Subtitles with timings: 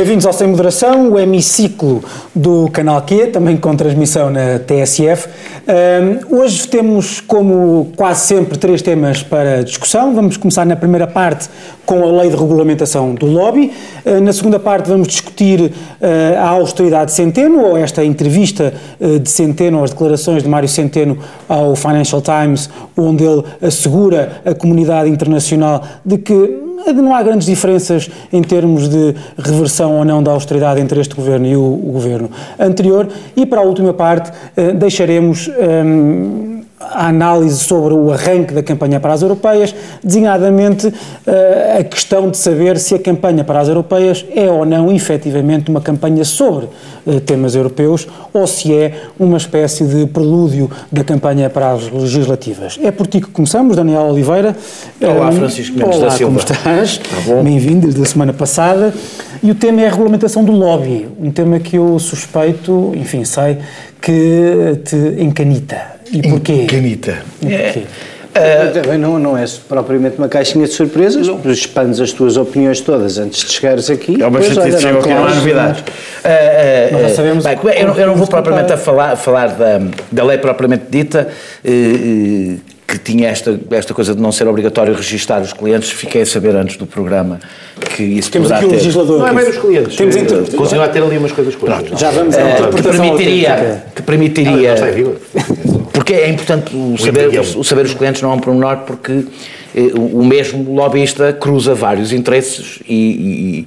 [0.00, 2.02] Bem-vindos ao Sem Moderação, o hemiciclo
[2.34, 5.28] do Canal Q, também com transmissão na TSF.
[5.68, 10.14] Um, hoje temos, como quase sempre, três temas para discussão.
[10.14, 11.50] Vamos começar na primeira parte
[11.84, 13.72] com a lei de regulamentação do lobby.
[14.06, 15.70] Uh, na segunda parte vamos discutir uh,
[16.38, 21.18] a austeridade de Centeno, ou esta entrevista uh, de Centeno, as declarações de Mário Centeno
[21.46, 28.10] ao Financial Times, onde ele assegura a comunidade internacional de que não há grandes diferenças
[28.32, 32.30] em termos de reversão ou não da austeridade entre este governo e o, o governo
[32.58, 33.08] anterior.
[33.36, 35.48] E para a última parte, eh, deixaremos.
[35.48, 40.92] Um, a análise sobre o arranque da campanha para as europeias, designadamente
[41.26, 45.70] eh, a questão de saber se a campanha para as europeias é ou não efetivamente
[45.70, 46.68] uma campanha sobre
[47.06, 52.78] eh, temas europeus ou se é uma espécie de prelúdio da campanha para as legislativas.
[52.82, 54.56] É por ti que começamos, Daniel Oliveira.
[55.02, 56.32] Olá, Francisco Mendes Olá, da Silva.
[56.32, 56.96] como estás?
[56.96, 58.94] Tá Bem-vindo desde a semana passada.
[59.42, 63.58] E o tema é a regulamentação do lobby, um tema que eu suspeito, enfim, sei,
[64.00, 65.99] que te encanita.
[66.12, 66.66] E porquê?
[66.66, 67.22] Canita.
[67.42, 67.82] E porquê?
[68.30, 73.18] Uh, também não, não é propriamente uma caixinha de surpresas, expandes as tuas opiniões todas
[73.18, 74.22] antes de chegares aqui.
[74.22, 75.84] É uma chatice, não não, não há queres- novidades.
[76.92, 79.80] Nós já sabemos bem, eu, não- eu não vou propriamente a falar, falar da,
[80.12, 81.26] da lei propriamente dita,
[81.64, 85.90] eh, eh, que tinha esta, esta coisa de não ser obrigatório registar os clientes.
[85.90, 87.40] Fiquei a saber antes do programa
[87.96, 89.18] que isso Temos aqui o ter- legislador.
[89.18, 89.96] Não é bem dos clientes.
[89.96, 91.98] Temos Eh, inter- Continua a ter ali umas coisas coisas.
[91.98, 95.16] Já vamos à eh, que permitiria, que permitiria Não vigor.
[96.10, 97.44] Porque é importante o saber, embrião.
[97.56, 99.24] o saber os clientes não é um pormenor, porque
[99.76, 103.66] eh, o o mesmo lobbyista cruza vários interesses e, e-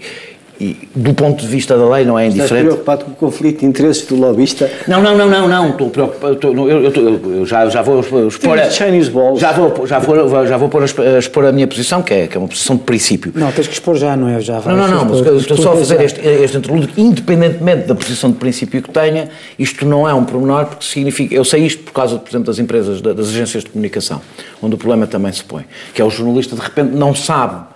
[0.60, 2.66] e, do ponto de vista da lei não é Estás indiferente.
[2.68, 4.70] preocupado com o conflito de interesses do lobbyista?
[4.88, 8.60] Não, não, não, não, não, estou preocupado, estou- eu, eu, eu já, já vou expor
[8.60, 9.40] a, Chinese balls.
[9.40, 12.14] já vou, já vou, já vou pôr a exp- a expor a minha posição, que
[12.14, 13.32] é, que é uma posição de princípio.
[13.36, 14.40] Não, tens que expor já, não é?
[14.42, 16.04] Já Não, não, não, mas Expor- estou só a fazer já.
[16.04, 20.66] este, este interlúdio, independentemente da posição de princípio que tenha, isto não é um pormenor,
[20.66, 21.34] porque significa.
[21.34, 24.22] Eu sei isto por causa, por exemplo, das empresas, da- das agências de comunicação,
[24.62, 25.64] onde o problema também se põe,
[25.94, 27.73] que é o jornalista de repente não sabe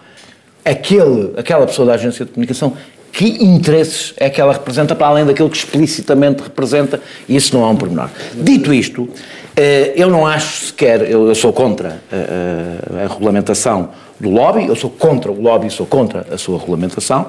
[0.70, 2.74] aquele, aquela pessoa da agência de comunicação
[3.12, 7.66] que interesses é que ela representa para além daquilo que explicitamente representa, e isso não
[7.66, 8.10] é um pormenor.
[8.36, 9.10] Dito isto,
[9.56, 13.90] eh, eu não acho sequer, eu, sou contra eh, a regulamentação
[14.20, 17.26] do lobby, eu sou contra o lobby, sou contra a sua regulamentação.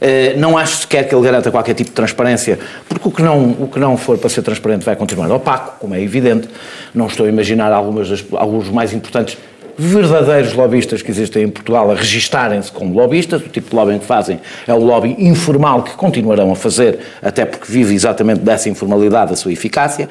[0.00, 3.50] Eh, Não acho sequer que ele garanta qualquer tipo de transparência, porque o que não,
[3.60, 6.48] o que não for para ser transparente vai continuar opaco, como é evidente.
[6.92, 9.38] Não estou a imaginar algumas das, alguns mais importantes
[9.78, 13.40] verdadeiros lobistas que existem em Portugal a registarem-se como lobistas.
[13.42, 17.44] O tipo de lobbying que fazem é o lobby informal que continuarão a fazer, até
[17.44, 20.08] porque vive exatamente dessa informalidade a sua eficácia.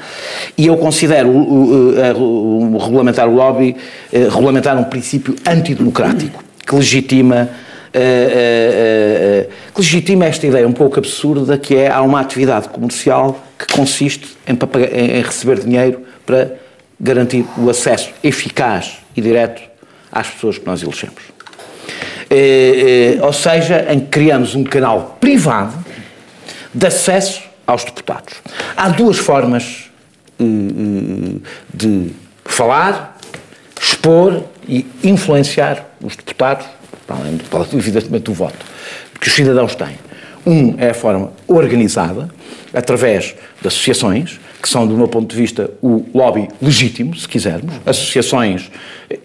[0.58, 1.30] E eu considero
[2.80, 3.76] regulamentar o lobby,
[4.14, 7.50] eh, regulamentar um princípio antidemocrático que legitima.
[7.94, 13.40] eh, eh, que legitima esta ideia um pouco absurda que é há uma atividade comercial
[13.58, 14.58] que consiste em-
[15.18, 16.52] em receber dinheiro para
[17.00, 19.62] garantir o acesso eficaz e direto
[20.12, 21.22] às pessoas que nós elegemos.
[22.30, 25.74] Eh, eh, ou seja, em que criamos um canal privado
[26.74, 28.36] de acesso aos deputados.
[28.76, 29.90] Há duas formas
[30.40, 31.40] eh, eh,
[31.74, 32.12] de
[32.46, 33.18] falar,
[33.82, 36.66] expor e influenciar os deputados,
[37.06, 37.40] para além,
[37.74, 38.66] evidentemente, do voto,
[39.20, 39.98] que os cidadãos têm.
[40.46, 42.30] Um é a forma organizada,
[42.74, 47.74] através de associações, que são, do meu ponto de vista, o lobby legítimo, se quisermos,
[47.86, 48.70] associações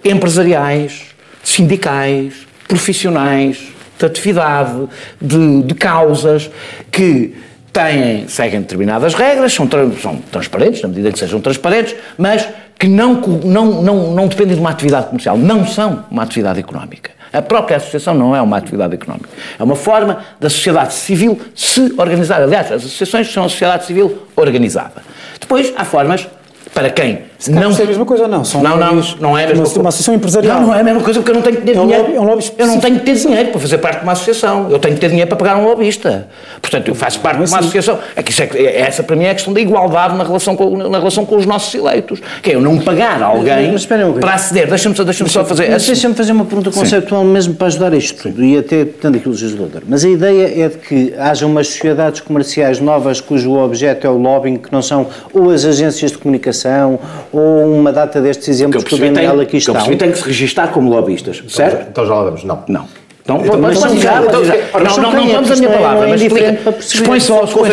[0.05, 1.03] empresariais,
[1.43, 3.59] sindicais, profissionais,
[3.99, 4.89] de atividade,
[5.21, 6.51] de, de causas,
[6.91, 7.35] que
[7.73, 9.69] têm, seguem determinadas regras, são,
[10.01, 12.47] são transparentes, na medida em que sejam transparentes, mas
[12.79, 17.11] que não, não, não, não dependem de uma atividade comercial, não são uma atividade económica.
[17.33, 19.31] A própria associação não é uma atividade económica.
[19.59, 22.43] É uma forma da sociedade civil se organizar.
[22.43, 25.03] Aliás, as associações são a sociedade civil organizada.
[25.43, 26.27] Depois, há formas
[26.73, 27.71] para quem não...
[27.71, 28.45] Não é a mesma coisa, não.
[28.45, 29.81] São não, não, lobbies- não é a mesma uma, coisa.
[29.81, 30.61] uma associação empresarial.
[30.61, 32.03] Não, não é a mesma coisa porque eu não tenho que ter É um dinheiro.
[32.05, 34.13] lobby- é um lobby eu não tenho que ter dinheiro para fazer parte de uma
[34.13, 34.71] associação.
[34.71, 36.29] Eu tenho que ter dinheiro para pagar um lobista.
[36.61, 37.57] Portanto, eu faço parte de uma assim.
[37.69, 37.99] associação.
[38.15, 40.55] É que é, que- é- essa para mim é a questão da igualdade na relação
[40.57, 42.21] com, na relação com os nossos eleitos.
[42.43, 44.13] Que é eu não pagar alguém Mas coisa.
[44.21, 44.69] para aceder.
[44.69, 45.71] Deixa-me só, deixa só fazer.
[45.71, 49.17] Mas Deixa-me fazer uma pergunta conceptual mesmo para ajudar a isto tudo e até tendo
[49.17, 49.83] aqui o legislador.
[49.87, 54.17] Mas a ideia é de que haja umas sociedades comerciais novas cujo objeto é o
[54.17, 56.99] lobbying, que não são ou as agências de comunicação
[57.33, 59.59] ou uma data destes que eu exemplos que o percebi, tem, Daniel aqui que eu
[59.59, 59.75] estão.
[59.75, 61.89] percebi tem que se registar como lobistas, certo?
[61.91, 62.45] Então já lá vamos.
[62.45, 62.63] Não.
[62.69, 62.87] Não.
[63.23, 64.43] Então, Então, mas são então,
[64.73, 65.33] ora, não, não, não é?
[65.35, 66.73] vamos a minha é- palavra, é mas explica.
[66.81, 67.71] Expõe só, expõe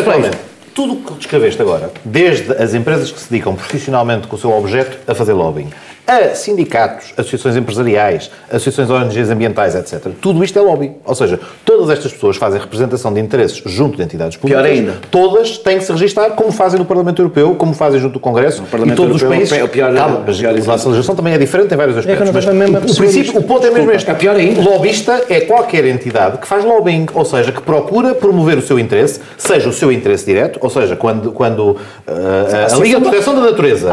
[0.73, 4.51] tudo o que descreveste agora, desde as empresas que se dedicam profissionalmente com o seu
[4.51, 5.69] objeto a fazer lobbying,
[6.09, 10.11] a sindicatos, associações empresariais, associações ONGs ambientais, etc.
[10.19, 10.93] Tudo isto é lobby.
[11.05, 14.63] Ou seja, todas estas pessoas fazem representação de interesses junto de entidades públicas.
[14.63, 14.97] Pior ainda.
[15.11, 18.63] Todas têm que se registrar, como fazem no Parlamento Europeu, como fazem junto do Congresso.
[18.63, 19.57] Parlamento e todos Europeu os países.
[19.57, 22.25] é o pior- Calma, mas pior a legislação também é diferente, tem vários aspectos.
[22.25, 24.09] não mas a o, princípio, o ponto é mesmo este.
[24.09, 24.61] É pior ainda.
[24.61, 29.19] Lobista é qualquer entidade que faz lobbying, ou seja, que procura promover o seu interesse,
[29.37, 31.77] seja o seu interesse direto, ou seja, quando, quando uh,
[32.73, 33.91] a Liga de Proteção da Natureza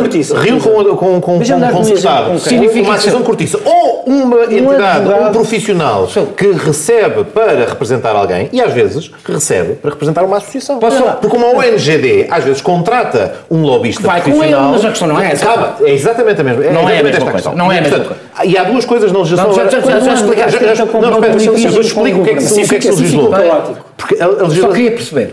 [0.00, 0.38] Cortiça.
[0.38, 0.60] reúne
[0.90, 2.38] com, com, com, com, com concreto.
[2.40, 8.48] significa uma associação de cortiça, ou uma entidade, um profissional que recebe para representar alguém,
[8.52, 10.78] e às vezes recebe para representar uma associação.
[10.78, 14.62] Porque uma ONGD às vezes contrata um lobista Vai com profissional.
[14.64, 15.44] ele, mas a questão não é essa.
[15.46, 16.64] Calma, é exatamente a mesma.
[16.64, 17.32] Não é a mesma coisa.
[17.32, 17.54] questão.
[17.54, 19.52] Não é a E, mesma portanto, E há duas coisas na legislação.
[19.52, 21.42] Não, já- já- já- já explicar, Não, espera,
[21.74, 23.30] eu explico o que é que se é legislou.
[23.96, 25.32] Porque a, a Só queria perceber.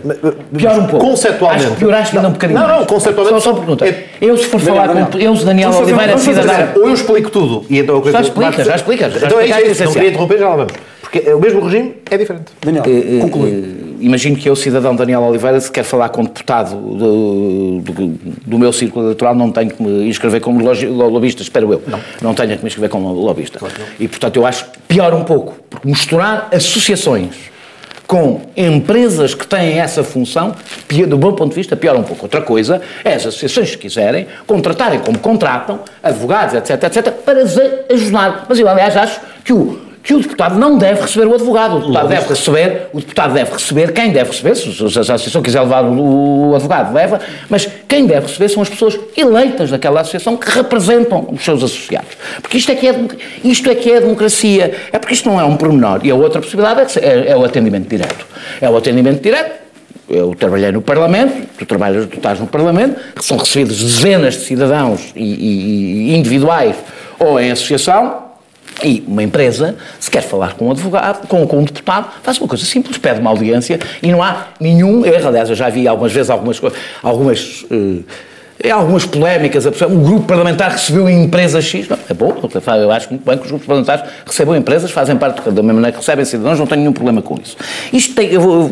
[0.56, 1.06] Pior um pouco.
[1.06, 1.64] Conceptualmente.
[1.64, 2.60] Acho que pioraste ainda um bocadinho.
[2.60, 3.86] Não, não, conceptualmente- Só, só pergunta.
[3.86, 5.18] É- Eu, se for falar com.
[5.18, 6.82] Eu, Daniel Vamos fazer- Oliveira, vamos fazer cidadão.
[6.82, 8.18] Ou eu explico tudo e então a coisa.
[8.18, 10.72] Já explica, já explica, já Então é isso, o não queria interromper, já lá vamos.
[11.02, 12.44] Porque o mesmo regime é diferente.
[12.64, 13.50] Daniel, Eh, conclui.
[13.50, 18.06] eh, imagino que eu, cidadão Daniel Oliveira, se quer falar com deputado do, do,
[18.46, 20.64] do meu círculo eleitoral, não tenho que me inscrever como
[21.10, 21.82] lobista, espero eu.
[21.86, 22.00] Não.
[22.22, 23.58] Não tenho que me inscrever como lobista.
[24.00, 27.51] E, portanto, eu acho pior um pouco, porque misturar associações
[28.12, 30.54] com empresas que têm essa função,
[31.08, 32.26] do meu ponto de vista, pior um pouco.
[32.26, 38.44] Outra coisa é as associações, se quiserem, contratarem como contratam, advogados, etc, etc, para ajudar.
[38.46, 41.76] Mas eu, aliás, acho que o, que o deputado não deve receber o advogado.
[41.76, 45.40] O deputado deve receber, o deputado deve receber, quem deve receber, se, se a associação
[45.42, 50.00] quiser levar o, o advogado, leva, mas quem deve receber são as pessoas eleitas daquela
[50.00, 52.10] associação que representam os seus associados.
[52.40, 52.94] Porque isto é que é,
[53.44, 54.74] isto é, que é a democracia.
[54.92, 56.00] É porque isto não é um pormenor.
[56.02, 58.26] E a outra possibilidade é, se- é, é o atendimento direto.
[58.60, 59.62] É o atendimento direto.
[60.10, 65.12] Eu trabalhei no Parlamento, tu trabalhas, tu estás no Parlamento, são recebidos dezenas de cidadãos
[65.14, 66.74] e, e- e individuais
[67.18, 68.21] ou em associação,
[68.82, 72.48] e uma empresa, se quer falar com um advogado, com, com um deputado, faz uma
[72.48, 75.28] coisa simples, pede uma audiência e não há nenhum erro.
[75.28, 79.66] Aliás, eu já vi algumas vezes algumas, co- algumas, eh, algumas polémicas.
[79.82, 81.88] Um grupo parlamentar recebeu em empresa X.
[81.88, 82.36] Não, é bom,
[82.80, 85.92] eu acho muito bem que os grupos parlamentares recebam empresas, fazem parte da mesma maneira
[85.92, 87.56] que recebem cidadãos, não tenho nenhum problema com isso.
[87.92, 88.70] Isto tem, eu vou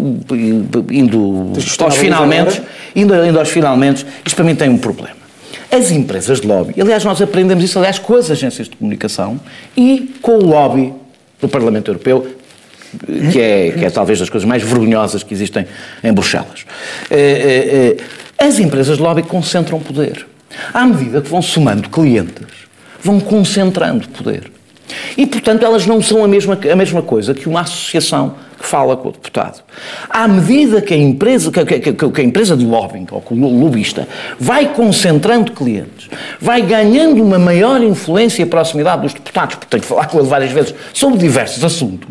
[0.90, 2.62] indo Tens que aos finalmente,
[2.94, 5.19] indo, indo aos finalmente, isto para mim tem um problema.
[5.70, 9.40] As empresas de lobby, aliás, nós aprendemos isso, aliás, com as agências de comunicação
[9.76, 10.92] e com o lobby
[11.40, 12.36] do Parlamento Europeu,
[13.32, 15.66] que é, que é talvez das coisas mais vergonhosas que existem
[16.02, 16.66] em Bruxelas.
[17.08, 20.26] Eh, eh, eh, As empresas de lobby concentram poder.
[20.74, 22.48] À medida que vão somando clientes,
[23.00, 24.50] vão concentrando poder.
[25.16, 28.94] E, portanto, elas não são a mesma, a mesma coisa que uma associação que fala
[28.94, 29.62] com o deputado.
[30.10, 33.36] À medida que a empresa, que, que- que- a empresa de lobbying, ou que o
[33.58, 34.06] lobista,
[34.38, 39.88] vai concentrando clientes, vai ganhando uma maior influência e proximidade dos deputados, porque tenho que
[39.88, 42.08] falar com ele várias vezes sobre diversos assuntos,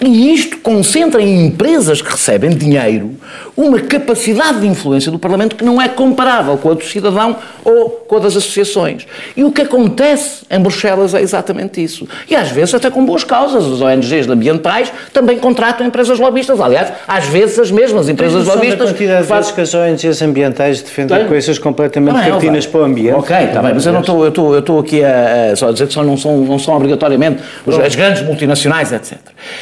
[0.00, 3.16] e isto concentra em empresas que recebem dinheiro
[3.56, 7.90] uma capacidade de influência do Parlamento que não é comparável com a do cidadão ou
[7.90, 9.06] com a das associações.
[9.36, 12.06] E o que acontece em Bruxelas é exatamente isso.
[12.28, 13.64] E às vezes até com boas causas.
[13.64, 16.60] As ONGs ambientais também contratam empresas lobistas.
[16.60, 19.54] Aliás, às vezes as mesmas empresas lobistas quantidade de vezes fazem...
[19.54, 21.28] que as ONGs ambientais defendem Tenho.
[21.28, 23.16] coisas completamente Não é, cartinas para o ambiente?
[23.18, 25.68] Ok, está bem, mas eu não estou, eu estou, eu estou aqui a, a só
[25.68, 29.18] a dizer que só não são, não são obrigatoriamente os- as grandes multinacionais, etc.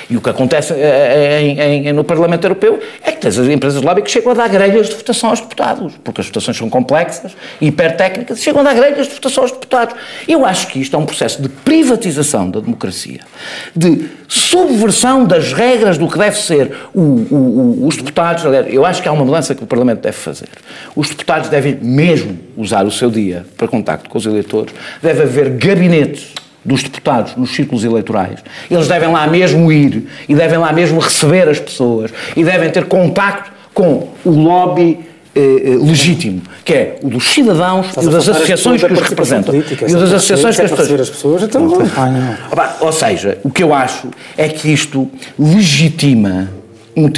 [0.08, 3.80] E o que acontece eh, em- em- no Parlamento Europeu é que tens as empresas
[3.80, 6.68] de lobby que chegam a dar grelhas de votação aos deputados, porque as votações são
[6.70, 7.89] complexas, hipertécnicas,
[8.32, 9.94] e chegam a dar grelhas de votação aos deputados.
[10.28, 13.20] Eu acho que isto é um processo de privatização da democracia,
[13.74, 18.44] de subversão das regras do que deve ser o- o- o- os deputados.
[18.68, 20.48] Eu acho que há uma mudança que o Parlamento deve fazer.
[20.94, 25.50] Os deputados devem mesmo usar o seu dia para contacto com os eleitores, deve haver
[25.50, 26.28] gabinetes
[26.64, 28.38] dos deputados nos círculos eleitorais.
[28.70, 32.84] Eles devem lá mesmo ir e devem lá mesmo receber as pessoas e devem ter
[32.84, 34.98] contacto com o lobby
[35.34, 39.54] eh, eh, legítimo, que é o dos cidadãos Estás e das associações que os representam.
[39.54, 41.00] política, E das se é associações que as pessoas...
[41.00, 41.78] as pessoas, então não.
[41.78, 42.36] Não.
[42.50, 45.08] Opa, Ou seja, o que eu acho é que isto
[45.38, 46.50] legitima
[46.96, 47.08] um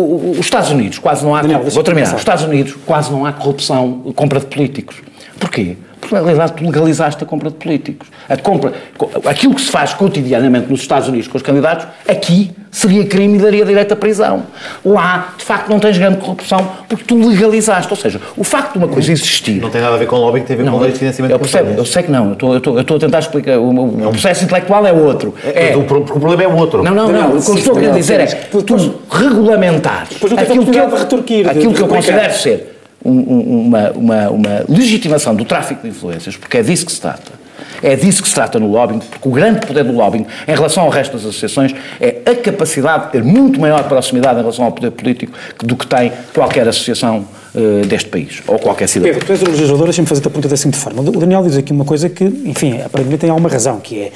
[0.00, 1.42] o- Os Estados Unidos quase não há.
[1.42, 2.08] Daniel, vou terminar.
[2.14, 2.18] Os.
[2.20, 4.96] Estados Unidos quase não há corrupção, compra de políticos.
[5.38, 5.76] Porquê?
[6.00, 8.08] Porque na realidade tu legalizaste a compra de políticos.
[8.28, 12.50] A compra, co- aquilo que se faz cotidianamente nos Estados Unidos com os candidatos, aqui
[12.70, 14.44] seria crime e daria direito à prisão.
[14.84, 17.90] Lá, de facto, não tens grande corrupção porque tu legalizaste.
[17.92, 19.60] Ou seja, o facto de uma coisa existir.
[19.60, 21.38] Não tem nada a ver com lobbying, tem a ver com lei de financiamento eu,
[21.38, 23.58] percebo, eu sei que não, eu estou, eu estou, eu estou a tentar explicar.
[23.58, 25.34] O, o- o processo intelectual é outro.
[25.44, 26.82] É, o pro- porque o problema é o outro.
[26.82, 27.20] Não, não, não.
[27.30, 28.74] Não, O que eu estou a querer não, dizer é que tu
[29.10, 35.44] regulamentares não aquilo que eu, aquilo que considero ser um, uma, uma, uma legitimação do
[35.44, 37.40] tráfico de influências, porque é disso que se trata.
[37.82, 40.84] É disso que se trata no lobbying, porque o grande poder do lobbying, em relação
[40.84, 44.72] ao resto das associações, é a capacidade de ter muito maior proximidade em relação ao
[44.72, 49.12] poder político do que tem qualquer associação uh, deste país, ou qualquer cidadão.
[49.12, 51.02] Pedro, tu és o legislador, deixa-me fazer-te a pergunta da seguinte forma.
[51.02, 54.10] O Daniel diz aqui uma coisa que, enfim, aparentemente tem alguma razão, que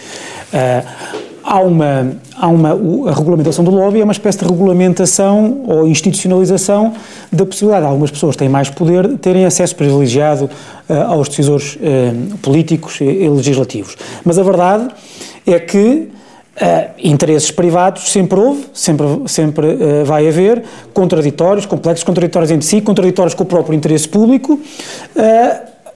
[0.52, 0.84] é...
[0.88, 5.86] Uh, há uma, há uma, a regulamentação do lobby é uma espécie de regulamentação ou
[5.86, 6.94] institucionalização
[7.30, 10.48] da possibilidade de algumas pessoas têm mais poder terem acesso privilegiado
[10.88, 13.96] uh, aos decisores uh, políticos e, e, legislativos.
[14.24, 14.88] Mas a verdade
[15.46, 16.08] é que
[16.56, 19.66] uh, interesses privados sempre houve, sempre, sempre
[20.04, 20.62] vai haver,
[20.94, 24.58] contraditórios, complexos, contraditórios entre si, contraditórios com o próprio interesse público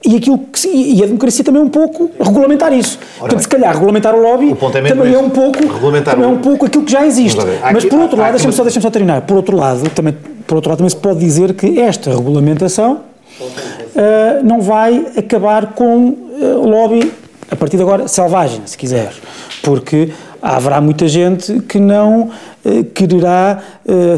[0.05, 2.97] e, aquilo que, e a democracia também é um pouco regulamentar isso.
[2.97, 3.43] Ora Portanto, bem.
[3.43, 5.59] se calhar regulamentar o lobby o é também, é um pouco,
[6.03, 7.39] também é um pouco aquilo que já existe.
[7.73, 10.15] Mas por outro lado, deixa-me só, deixa só terminar, por outro lado, também,
[10.47, 13.01] por outro lado também se pode dizer que esta regulamentação
[13.41, 17.11] uh, não vai acabar com uh, lobby,
[17.51, 19.15] a partir de agora, selvagem, se quiseres.
[19.61, 22.29] Porque haverá muita gente que não
[22.63, 23.59] uh, quererá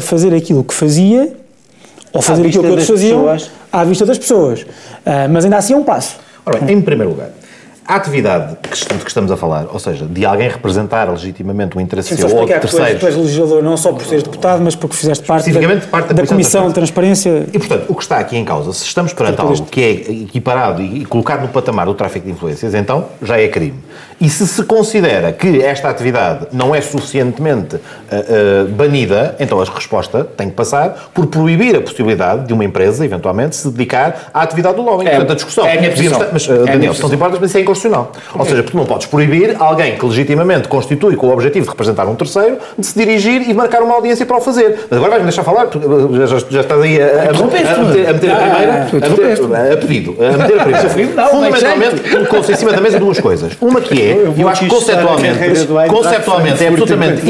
[0.00, 1.41] fazer aquilo que fazia
[2.12, 3.50] ou fazer aquilo que outros faziam pessoas.
[3.72, 4.62] à vista das pessoas.
[4.62, 4.66] Uh,
[5.30, 6.16] mas ainda assim é um passo.
[6.44, 7.30] Ora bem, em primeiro lugar,
[7.86, 12.16] a atividade de que estamos a falar, ou seja, de alguém representar legitimamente o interesse
[12.16, 13.00] seu ou de terceiros...
[13.00, 16.22] Tu és, legislador não só por seres deputado, mas porque fizeste parte, da, parte da,
[16.22, 17.44] da Comissão de Transparência...
[17.52, 20.80] E, portanto, o que está aqui em causa, se estamos perante algo que é equiparado
[20.80, 23.78] e colocado no patamar do tráfico de influências, então já é crime.
[24.22, 29.64] E se se considera que esta atividade não é suficientemente uh, uh, banida, então a
[29.64, 34.42] resposta tem que passar por proibir a possibilidade de uma empresa, eventualmente, se dedicar à
[34.42, 35.08] atividade do lobbying.
[35.08, 35.66] É, Portanto, a discussão...
[35.66, 36.24] É a minha posição.
[36.32, 38.12] Mas, uh, é Daniel, se não te importas, mas isso é inconstitucional.
[38.32, 42.06] Ou seja, porque não podes proibir alguém que legitimamente constitui com o objetivo de representar
[42.06, 44.86] um terceiro de se dirigir e marcar uma audiência para o fazer.
[44.88, 48.12] Mas agora vais-me deixar falar, já, já, já estás aí a, a, a, meter, a
[48.12, 51.26] meter a primeira, a, pedido, a meter a primeira.
[51.28, 53.52] Fundamentalmente, colocou-se em cima da mesa duas coisas.
[53.60, 55.38] Uma que é eu, eu acho que conceptualmente,
[55.88, 57.22] conceptualmente é absolutamente,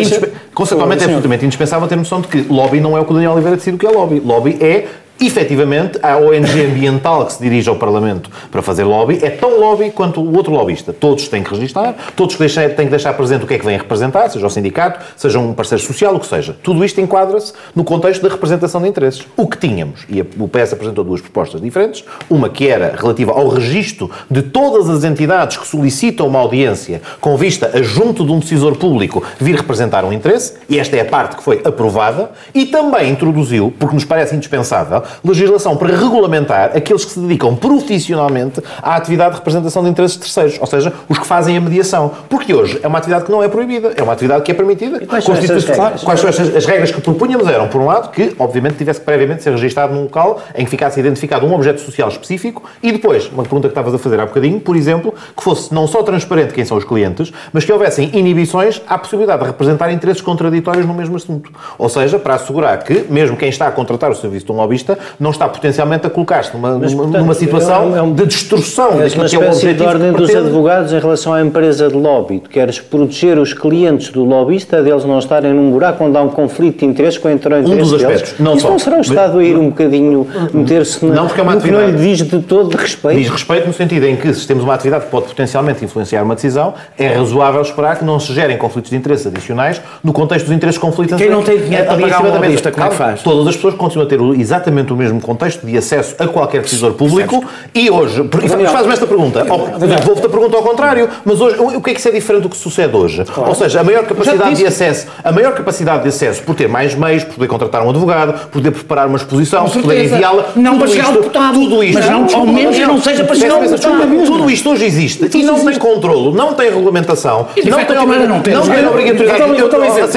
[0.55, 3.33] conceptualmente é absolutamente indispensável ter noção de que lobby não é o que o Daniel
[3.33, 4.21] Oliveira decide o que é lobby.
[4.21, 4.87] Lobby é
[5.27, 9.91] efetivamente, a ONG ambiental que se dirige ao Parlamento para fazer lobby é tão lobby
[9.91, 10.93] quanto o outro lobbyista.
[10.93, 14.29] Todos têm que registrar, todos têm que deixar presente o que é que vêm representar,
[14.29, 16.57] seja o sindicato, seja um parceiro social, o que seja.
[16.63, 19.23] Tudo isto enquadra-se no contexto da representação de interesses.
[19.37, 23.49] O que tínhamos, e o PS apresentou duas propostas diferentes, uma que era relativa ao
[23.49, 28.39] registro de todas as entidades que solicitam uma audiência com vista a junto de um
[28.39, 32.67] decisor público vir representar um interesse, e esta é a parte que foi aprovada, e
[32.67, 38.97] também introduziu, porque nos parece indispensável, legislação para regulamentar aqueles que se dedicam profissionalmente à
[38.97, 42.13] atividade de representação de interesses terceiros, ou seja, os que fazem a mediação.
[42.29, 45.03] Porque hoje é uma atividade que não é proibida, é uma atividade que é permitida.
[45.03, 46.03] E quais são essas regras?
[46.03, 49.07] Quais são as, as regras que propunhamos eram, por um lado, que obviamente tivesse que
[49.07, 53.27] previamente ser registado num local em que ficasse identificado um objeto social específico e depois,
[53.29, 56.53] uma pergunta que estavas a fazer há bocadinho, por exemplo, que fosse não só transparente
[56.53, 60.95] quem são os clientes, mas que houvessem inibições à possibilidade de representar interesses contraditórios no
[60.95, 61.51] mesmo assunto.
[61.79, 64.99] Ou seja, para assegurar que, mesmo quem está a contratar o serviço de um lobista,
[65.19, 69.05] não está potencialmente a colocar-se numa, numa, portanto, numa, situação é um, de destruição é
[69.05, 72.41] daquilo que é o objetivo de ordem dos advogados em relação à empresa de lobby.
[72.41, 76.29] Tu queres proteger os clientes do lobbyista, deles não estarem num buraco onde há um
[76.29, 78.33] conflito de interesses com a interesse Um dos aspectos.
[78.33, 78.41] Deles.
[78.41, 78.71] Não Isso só.
[78.71, 81.93] não será o Estado a ir um bocadinho meter-se não, porque é uma atividade, que
[81.93, 83.19] não lhe diz de todo de respeito?
[83.19, 86.35] Diz respeito no sentido em que se temos uma atividade que pode potencialmente influenciar uma
[86.35, 90.55] decisão, é razoável esperar que não se gerem conflitos de interesses adicionais no contexto dos
[90.55, 91.17] interesses conflitos.
[91.17, 93.23] Quem não tem dinheiro para pagar uma lobbyista, como é que faz?
[93.23, 96.93] Todas as pessoas continuam a ter exatamente o mesmo contexto de acesso a qualquer decisor
[96.95, 98.29] público e hoje,
[98.71, 102.09] faz-me esta pergunta, vou-te a pergunta ao contrário, mas hoje, o que é que isso
[102.09, 103.25] é diferente do que sucede hoje?
[103.25, 103.51] Claro.
[103.51, 106.95] Ou seja, a maior capacidade de acesso, a maior capacidade de acesso por ter mais
[106.95, 110.89] meios, por poder contratar um advogado, poder preparar uma exposição, por poder enviá-la, não para
[110.89, 114.25] chegar ao deputado, tudo isto, mas não, ao menos não seja para chegar ao deputado.
[114.27, 118.87] Tudo isto hoje existe e não tem controlo, não tem regulamentação, não tem, não tem
[118.87, 120.13] obrigatoriedade.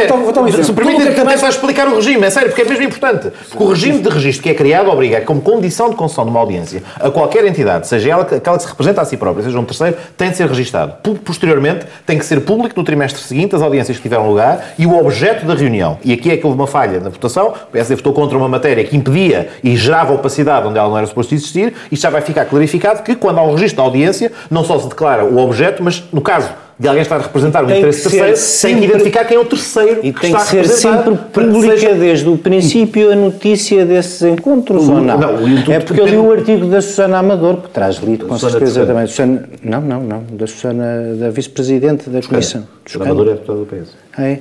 [0.65, 3.31] Se permitem, tentar explicar o regime, é sério, porque é mesmo importante.
[3.50, 6.39] Porque o regime de registro que é criado obriga como condição de concessão de uma
[6.39, 9.65] audiência a qualquer entidade, seja ela aquela que se representa a si própria, seja um
[9.65, 10.93] terceiro, tem de ser registado.
[11.24, 14.97] Posteriormente, tem que ser público no trimestre seguinte as audiências que tiveram lugar e o
[14.97, 15.97] objeto da reunião.
[16.03, 17.50] E aqui é que houve uma falha na votação.
[17.50, 21.07] O PSD votou contra uma matéria que impedia e gerava opacidade onde ela não era
[21.07, 21.74] suposto existir.
[21.91, 24.88] Isto já vai ficar clarificado que, quando há um registro da audiência, não só se
[24.88, 28.74] declara o objeto, mas, no caso de alguém estar a representar um interesse terceiro, sempre,
[28.74, 31.94] tem que identificar quem é o terceiro e que tem que ser sempre pública seja...
[31.94, 35.17] desde o princípio a notícia desses encontros, o, ou não?
[35.17, 38.51] não é porque eu li o artigo da Susana Amador, que traz lido com Susana
[38.51, 39.08] certeza também.
[39.08, 42.67] Susana, não, não, não, da Susana, da vice-presidente da Comissão.
[42.86, 43.96] Susana Amador é deputada do PS.
[44.17, 44.39] É.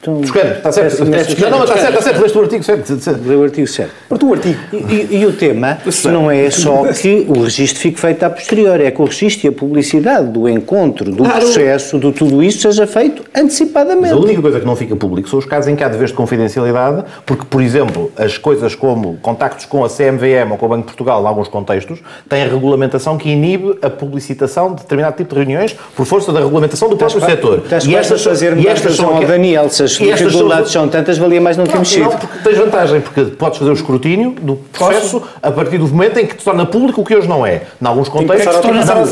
[0.00, 1.02] Então, Escreve, está certo.
[1.04, 3.28] imensa Não, não, está certo, está certo, leste o artigo certo.
[3.28, 3.90] Lê o artigo certo.
[4.08, 4.58] Para o artigo.
[4.72, 8.80] E, e- e o tema não é só que o registro fique feito a posterior,
[8.80, 11.40] é que o registro e a publicidade do encontro, do Claro.
[11.40, 14.14] processo, de tudo isso seja feito Mas antecipadamente.
[14.14, 16.16] a única coisa que não fica público são os casos em que há deveres de
[16.16, 20.80] confidencialidade, porque, por exemplo, as coisas como contactos com a CMVM ou com o Banco
[20.82, 25.34] de Portugal, em alguns contextos, têm a regulamentação que inibe a publicitação de determinado tipo
[25.34, 27.64] de reuniões por força da regulamentação do próprio setor.
[27.68, 30.72] Quase a fazer e estas são ao aqu- Daniel, se as e estas são- dificuldades
[30.72, 33.74] são tantas, valia mais não Não, termos não, porque tens vantagem, porque podes fazer o
[33.74, 37.28] escrutínio do processo a partir do momento em que te torna público o que hoje
[37.28, 37.62] não é.
[37.80, 38.44] Em alguns contextos,
[38.84, 39.02] passar-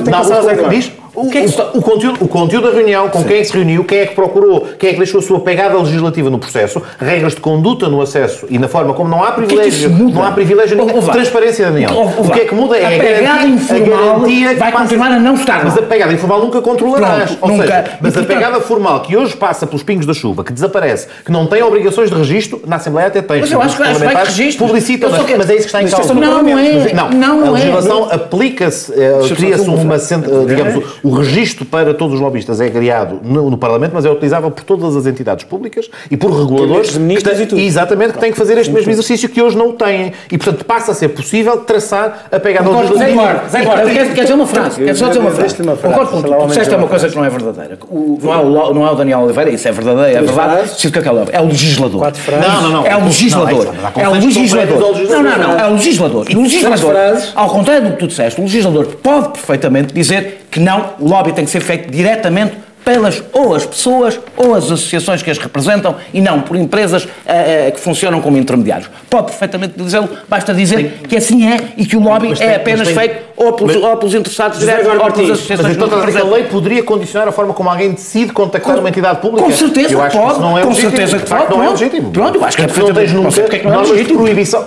[1.21, 3.41] que não, tem que o, o- o conteúdo, o conteúdo da reunião, com quem é
[3.41, 6.31] que se reuniu, quem é que procurou, quem é que deixou a sua pegada legislativa
[6.31, 9.43] no processo, regras de conduta no acesso e na forma como não há que é
[9.43, 10.15] que privilégio, isso muda?
[10.15, 11.01] não há privilégio nenhum.
[11.07, 11.13] lá.
[11.13, 11.91] Transparência, Daniel.
[11.95, 12.21] Ouve lá.
[12.27, 14.73] O que é que muda é A a, pegada garantia, informal a garantia que vai
[14.73, 17.31] passa- continuar a não estar Mas a pegada informal nunca controlarás.
[17.31, 17.63] Pronto, Ou nunca.
[17.67, 20.53] seja, E, mas a portanto- pegada formal que hoje passa pelos pingos da chuva, que
[20.53, 23.41] desaparece, que não tem obrigações de registro, na Assembleia até tem.
[23.41, 24.67] Mas eu acho que- que vai parlamentares registro.
[24.69, 24.73] Só
[25.23, 26.13] mas, mas é isso que está em causa.
[26.13, 26.93] é Não, não é.
[26.93, 27.51] Não, Não, a é.
[27.53, 29.99] legislação aplica-se, eh, cria-se uma
[30.29, 34.11] eh, digamos, o registro para todos os lobistas é criado no, no Parlamento, mas é
[34.11, 36.91] utilizável por todas as entidades públicas e por reguladores.
[36.91, 37.61] Que têm- e tudo.
[37.61, 40.13] Exatamente, que têm que fazer este mesmo exercício que hoje não o têm.
[40.31, 43.11] E, portanto, passa a ser possível traçar a pegada Concordo, Zé.
[43.11, 45.57] Eduardo, Zé Eduardo, quer, dizer uma frase, quer só dizer uma frase.
[45.57, 47.79] Concordo com tu, disseste uma coisa que não é verdadeira.
[47.91, 50.71] Não, é o, não é o Daniel Oliveira, isso é verdadeiro, é verdade.
[50.77, 52.01] que É o legislador.
[52.01, 52.47] Quatro frases.
[52.49, 52.87] Não, não, não.
[52.87, 53.75] É o legislador.
[53.97, 54.85] É o legislador.
[55.09, 55.59] Não, não, não.
[55.59, 56.27] É o legislador.
[56.29, 57.33] E o legislador, frases.
[57.35, 61.45] ao contrário do que tu disseste, o legislador pode perfeitamente dizer que não, lobby tem
[61.45, 66.21] que ser feito diretamente pelas ou as pessoas ou as associações que as representam e
[66.21, 68.89] não por empresas eh, eh, que funcionam como intermediários.
[69.11, 72.81] Pode perfeitamente dizê-lo, basta dizer que assim é e que o lobby Mas é apenas
[72.81, 75.89] mas tem- feito ou pelos, ou pelos interessados diretos ou pelas Martins, associações Mas então
[76.13, 79.45] que a lei poderia condicionar a forma como alguém decide contactar Com- uma entidade pública?
[79.45, 80.91] Com certeza eu acho pode, que não é com legítimo.
[80.91, 81.57] certeza De que facto, pode.
[81.57, 81.81] não é pronto.
[81.81, 82.11] legítimo.
[82.11, 83.89] Pronto, eu acho que é Portanto, não tens perfeitamente- nunca é que não é normas
[83.89, 84.23] de legítimo.
[84.23, 84.67] proibição.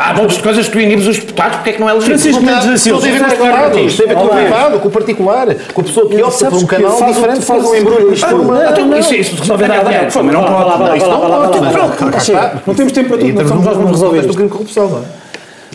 [0.00, 2.18] Há muitas coisas que tu inibes os deputados, porque é que não é legítimo?
[2.18, 4.88] Francisco Mendes da tem a ver com os tem a ver com o privado, com
[4.88, 8.12] o particular, com a pessoa que opta por um canal diferente, faz faz um embrulho.
[8.12, 8.98] isto- Ah, não, Então, não.
[8.98, 10.64] isso, isso resolve Dá, nada dá, dinheiro, dá, mas não dá, pode.
[10.64, 11.60] dá, dá, Não, dá, isso dá, não dá, dá, pode.
[11.60, 12.62] dá, dá, Pronto, dá, dá, chega.
[12.66, 14.34] Não temos tempo para tudo, não somos nós que vamos resolver Isto isto.
[14.36, 15.00] crime de corrupção, não é?
[15.00, 15.23] Não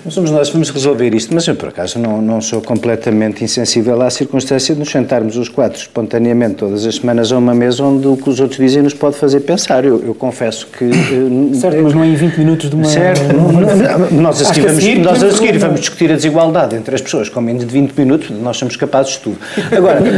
[0.10, 4.02] somos nós que vamos resolver isto, mas eu, por acaso, não, não sou completamente insensível
[4.02, 8.08] à circunstância de nos sentarmos os quatro espontaneamente todas as semanas a uma mesa onde
[8.08, 9.86] o que os outros dizem nos pode fazer pensar.
[9.86, 10.86] Eu, eu confesso que.
[10.86, 12.86] eh, Certo, mas não é em 20 minutos de uma...
[12.86, 16.76] Certo, não- não- nós a seguir, vamos, seguir nós a seguir vamos discutir a desigualdade
[16.76, 19.38] entre as pessoas com menos de 20 minutos, nós somos capazes de tudo.
[19.76, 20.10] Agora, de-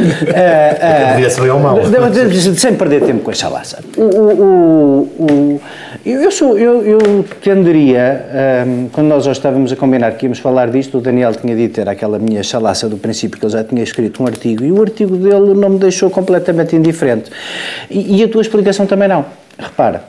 [2.52, 3.80] de- sem perder tempo com a chalaça.
[3.98, 5.62] O, o- o- o-
[6.06, 10.40] eu, eu sou, eu, eu tenderia, ah, quando nós já estávamos a combinar que íamos
[10.40, 13.64] falar disto, o Daniel tinha dito, era aquela minha chalaça do princípio, que ele já
[13.64, 17.30] tinha escrito um artigo, e o artigo dele não me deixou completamente indiferente.
[17.90, 19.26] E, e a tua explicação também não.
[19.58, 20.04] Repara,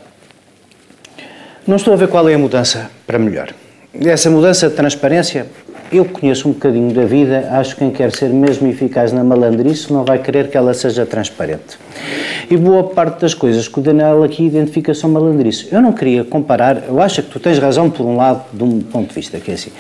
[1.67, 3.51] não estou a ver qual é a mudança para melhor.
[3.95, 5.47] Essa mudança de transparência,
[5.93, 9.93] eu conheço um bocadinho da vida, acho que quem quer ser mesmo eficaz na malandrice
[9.93, 11.79] não vai querer que ela seja transparente.
[12.51, 15.69] E boa parte das coisas que o Daniel aqui identifica são malandrice.
[15.71, 18.81] Eu não queria comparar, eu acho que tu tens razão por um lado, de um
[18.81, 19.71] ponto de vista, que é assim,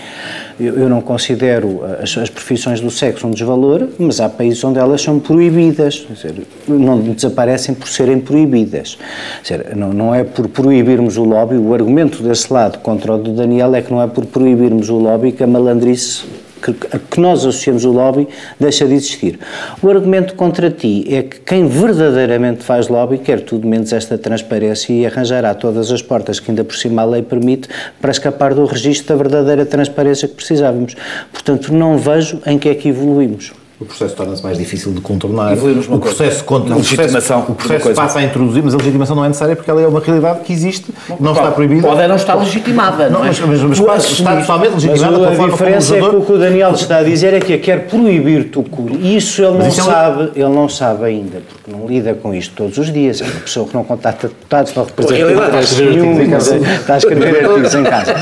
[0.64, 4.78] eu, eu não considero as, as profissões do sexo um desvalor, mas há países onde
[4.78, 6.34] elas são proibidas, dizer,
[6.66, 8.98] não desaparecem por serem proibidas.
[9.42, 13.32] Dizer, não, não é por proibirmos o lobby, o argumento desse lado contra o do
[13.32, 16.24] Daniel é que não é por proibirmos o lobby que a malandrice
[16.62, 19.38] que, a que nós associamos o lobby deixa de existir.
[19.82, 24.92] O argumento contra ti é que quem verdadeiramente faz lobby quer tudo menos esta transparência
[24.92, 27.68] e arranjará todas as portas que ainda por cima a lei permite
[28.00, 30.94] para escapar do registro da verdadeira transparência que precisávamos.
[31.32, 33.61] Portanto, não vejo em que é que evoluímos.
[33.82, 35.54] O processo torna-se mais difícil de contornar.
[35.54, 38.00] O processo, contra, processo, legitimação o processo coisa.
[38.00, 40.52] passa a introduzir, mas a legitimação não é necessária porque ela é uma realidade que
[40.52, 40.86] existe,
[41.18, 41.86] não está proibida.
[41.88, 43.28] Pode não estar legitimada, não, Não, é?
[43.28, 46.22] mas, mas, mas está, totalmente Mas legitimada a forma como o diferença é que o
[46.22, 48.90] que o Daniel está a dizer é que a quer proibir Tucur.
[49.00, 52.32] E isso ele não isso é sabe, ele não sabe ainda, porque não lida com
[52.34, 53.20] isto todos os dias.
[53.20, 56.12] É uma pessoa que não contacta deputados, não representa Ele está a interesse escrever nenhum,
[56.12, 56.56] artigos em casa.
[56.56, 58.14] está a escrever artigos em casa.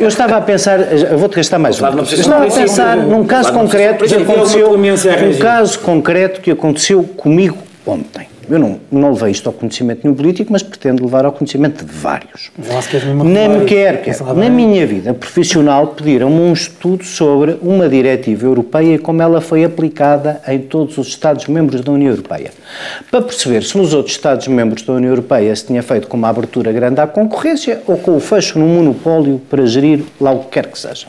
[0.00, 0.78] Eu estava a pensar,
[1.16, 2.02] vou-te gastar mais um.
[2.02, 6.50] Estava a pensar num caso concreto que aconteceu, Alguma clemência a um caso concreto que
[6.50, 8.28] aconteceu comigo ontem.
[8.50, 11.84] Eu não, não levei isto ao conhecimento de nenhum político, mas pretendo levar ao conhecimento
[11.84, 12.50] de vários.
[13.24, 14.18] Nem me quer, quer.
[14.34, 19.64] Na minha vida profissional pediram-me um estudo sobre uma diretiva europeia e como ela foi
[19.64, 22.50] aplicada em todos os Estados-membros da União Europeia.
[23.10, 26.72] Para perceber se nos outros Estados-membros da União Europeia se tinha feito com uma abertura
[26.72, 30.68] grande à concorrência ou com o fecho num monopólio para gerir lá o que quer
[30.68, 31.06] que seja.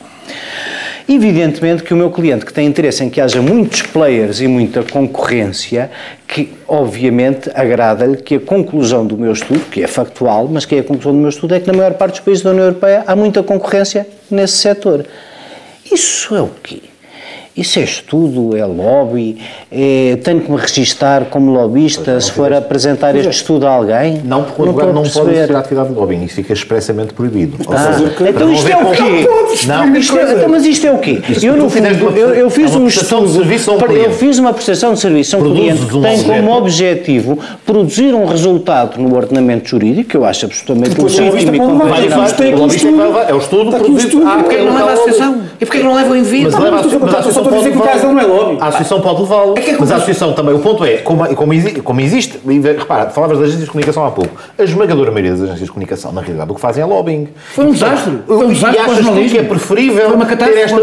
[1.12, 4.84] Evidentemente que o meu cliente que tem interesse em que haja muitos players e muita
[4.84, 5.90] concorrência,
[6.28, 10.80] que obviamente agrada-lhe que a conclusão do meu estudo, que é factual, mas que é
[10.82, 13.04] a conclusão do meu estudo, é que na maior parte dos países da União Europeia
[13.08, 15.04] há muita concorrência nesse setor.
[15.92, 16.89] Isso é o quê?
[17.60, 19.38] Isso é estudo, é lobby,
[19.70, 24.22] é, tenho que me registar como lobbyista se for apresentar este estudo a alguém?
[24.24, 27.58] Não, porque o advogado não pode a atividade de lobbying, isso fica expressamente proibido.
[27.68, 29.28] Ah, seja, então isto é o quê?
[29.68, 31.22] Não, isto é, então, mas isto é o quê?
[31.44, 33.44] eu, no fundo, eu, eu fiz um estudo,
[33.94, 38.26] eu fiz uma prestação de serviço a um cliente que tem como objetivo produzir um
[38.26, 43.22] resultado no ordenamento jurídico, que eu acho absolutamente legítimo e convencional.
[43.28, 44.26] É o estudo produzido.
[44.26, 45.42] Ah, porque não leva a associação?
[45.60, 46.58] E porquê não levam em vida?
[47.56, 48.14] A associação pode levá-lo.
[48.14, 48.58] não é lobby.
[48.60, 49.56] A associação pode levá-lo.
[49.58, 52.40] É, é mas a associação também, o ponto é, como, como, existe, como existe,
[52.78, 56.12] repara, falavas das agências de comunicação há pouco, a esmagadora maioria das agências de comunicação,
[56.12, 57.28] na realidade, o que fazem é lobbying.
[57.54, 58.20] Foi um desastre.
[58.26, 60.80] Foi um desastre e achas tu que é preferível ter esta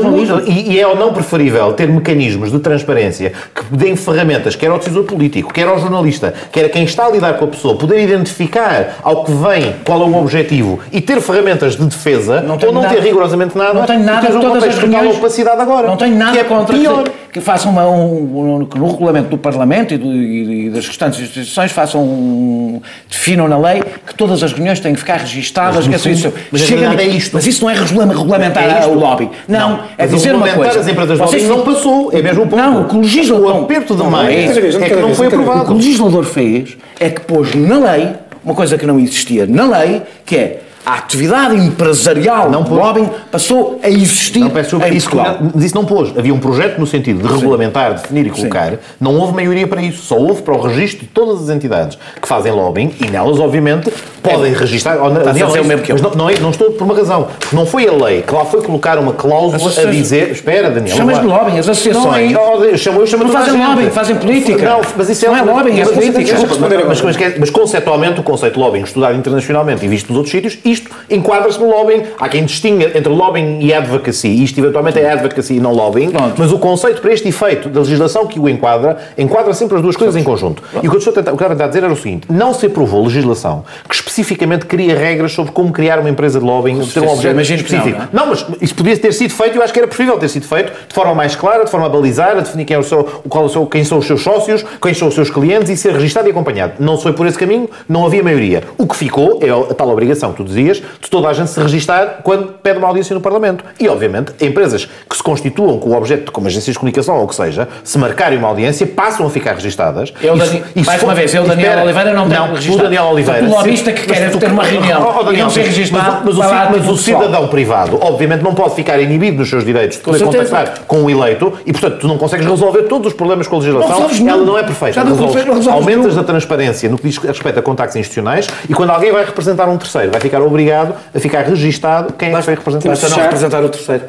[0.46, 4.78] e, e é ou não preferível ter mecanismos de transparência que deem ferramentas, quer ao
[4.78, 8.02] decisor político, quer ao jornalista, quer a quem está a lidar com a pessoa, poder
[8.02, 12.72] identificar ao que vem qual é o objetivo e ter ferramentas de defesa, não ou
[12.72, 15.86] não nada, ter rigorosamente nada, não tenho nada, todas as reuniões, opacidade agora.
[15.86, 17.04] Não tenho nada que é contra pior.
[17.04, 21.20] Que, que façam uma, um, um, no regulamento do Parlamento e, do, e, das restantes
[21.20, 25.86] instituições façam um, definam na lei que todas as reuniões têm que ficar registadas.
[25.86, 27.32] Mas, que fundo, mas, Chega, é isto.
[27.34, 29.30] mas isso não é regulamentar é o lobby.
[29.46, 30.80] Não, não é dizer uma coisa.
[30.80, 32.62] as empresas Vocês não passou, é mesmo o ponto.
[32.62, 33.56] Não, o que o legislador...
[33.56, 35.62] O aperto de mais é, é que não foi aprovado.
[35.62, 38.14] O que o legislador fez é que pôs na lei
[38.46, 42.80] uma coisa que não existia na lei, que é a atividade empresarial não pôs.
[42.80, 45.38] lobbying passou a existir não, peço, em isso, Portugal.
[45.56, 46.16] Isso não pôs.
[46.16, 48.70] Havia um projeto no sentido de regulamentar, definir e colocar.
[48.70, 48.78] Sim.
[49.00, 50.04] Não houve maioria para isso.
[50.04, 53.92] Só houve para o registro de todas as entidades que fazem lobbying e nelas, obviamente,
[54.22, 54.56] podem é.
[54.56, 55.04] registrar.
[55.04, 55.96] Oh, Daniel, é o mesmo que eu.
[55.96, 57.28] Mas não, não, é, não, estou por uma razão.
[57.36, 60.30] Porque não foi a lei que lá foi colocar uma cláusula a dizer.
[60.30, 60.96] Espera, Daniel.
[60.96, 62.30] Chamas de lobbying, as associações.
[62.30, 64.70] Não, é, eu chamo, eu chamo não fazem lobbying, fazem política.
[64.70, 66.38] Não, mas isso é não é lobbying, é política.
[66.60, 70.30] Mas, mas, mas, mas conceptualmente, o conceito de lobbying estudado internacionalmente e visto nos outros
[70.30, 72.02] sítios, isto enquadra no lobbying.
[72.18, 74.28] Há quem distinga entre lobbying e advocacy.
[74.42, 76.10] Isto, eventualmente, é advocacy e não lobbying.
[76.10, 76.34] Pronto.
[76.36, 79.96] Mas o conceito para este efeito da legislação que o enquadra, enquadra sempre as duas
[79.96, 80.62] coisas em conjunto.
[80.62, 80.84] Pronto.
[80.84, 83.64] E o que eu estou a tentar dizer era o seguinte: não se aprovou legislação
[83.88, 88.00] que especificamente cria regras sobre como criar uma empresa de lobbying, ter um objeto específico.
[88.12, 90.28] Não, não, mas isso podia ter sido feito e eu acho que era possível ter
[90.28, 92.82] sido feito de forma mais clara, de forma a balizar, a definir quem, é o
[92.82, 95.76] seu, qual é o quem são os seus sócios, quem são os seus clientes e
[95.76, 96.74] ser registado e acompanhado.
[96.78, 98.62] Não foi por esse caminho, não havia maioria.
[98.78, 101.60] O que ficou é a tal obrigação que tu dizias de toda a gente se
[101.60, 103.64] registar quando pede uma audiência no Parlamento.
[103.78, 107.28] E, obviamente, empresas que se constituam com o objeto, como agências de comunicação ou o
[107.28, 110.12] que seja, se marcarem uma audiência, passam a ficar registadas.
[110.22, 110.62] Eu, Dani...
[110.84, 113.46] mais uma vez, eu, Daniel espera, Oliveira, não tenho não, o Daniel Oliveira.
[113.46, 116.22] O lobista que quer ter uma reunião oh, oh, Daniel, e não ser registado.
[116.24, 119.98] Mas, mas, o, mas o cidadão privado, obviamente, não pode ficar inibido nos seus direitos
[119.98, 123.46] de poder contactar com o eleito e, portanto, tu não consegues resolver todos os problemas
[123.46, 124.08] com a legislação.
[124.08, 125.02] Não ela não é perfeita.
[125.04, 129.12] Não resolve, aumentas a transparência no que diz respeito a contactos institucionais e quando alguém
[129.12, 132.88] vai representar um terceiro, vai ficar obrigado a ficar registado quem é que vai representar.
[132.88, 134.04] Basta não representar o terceiro.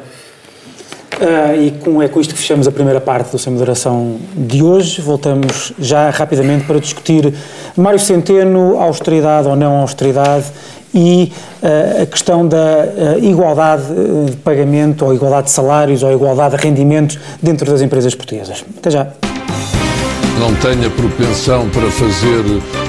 [1.18, 4.62] Uh, e com, é com isto que fechamos a primeira parte do Sem Moderação de
[4.62, 5.00] hoje.
[5.00, 7.34] Voltamos já rapidamente para discutir
[7.76, 10.46] Mário Centeno, austeridade ou não austeridade
[10.94, 13.82] e uh, a questão da uh, igualdade
[14.30, 18.64] de pagamento ou igualdade de salários ou igualdade de rendimentos dentro das empresas portuguesas.
[18.78, 19.08] Até já
[20.38, 22.44] não tenha propensão para fazer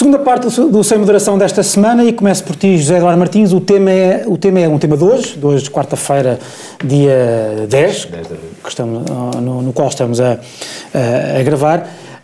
[0.00, 3.52] Segunda parte do Sem Moderação desta semana e começo por ti, José Eduardo Martins.
[3.52, 6.38] O tema é, o tema é um tema de hoje, de hoje, quarta-feira,
[6.82, 9.04] dia 10, que estamos,
[9.42, 10.38] no, no, qual estamos a,
[10.94, 11.80] a, a gravar.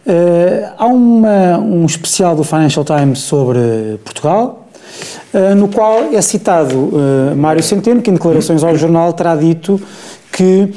[0.07, 4.67] Uh, há uma, um especial do Financial Times sobre Portugal,
[5.35, 9.79] uh, no qual é citado uh, Mário Centeno, que em declarações ao jornal terá dito
[10.33, 10.73] que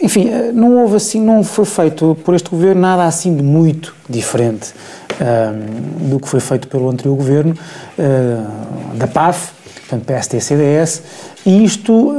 [0.00, 4.72] enfim, não houve assim, não foi feito por este governo nada assim de muito diferente
[6.00, 7.54] do que foi feito pelo anterior governo,
[7.98, 9.52] uh, da PAF,
[9.88, 11.02] portanto PST-CDS,
[11.46, 12.14] e isto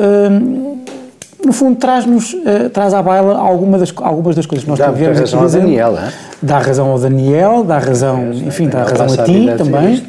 [1.46, 4.92] no fundo, traz-nos, uh, traz à baila alguma das, algumas das coisas que nós dá
[4.92, 6.12] tivemos aqui ao Daniel, é?
[6.42, 10.04] Dá razão ao Daniel, dá razão, enfim, dá razão a ti também.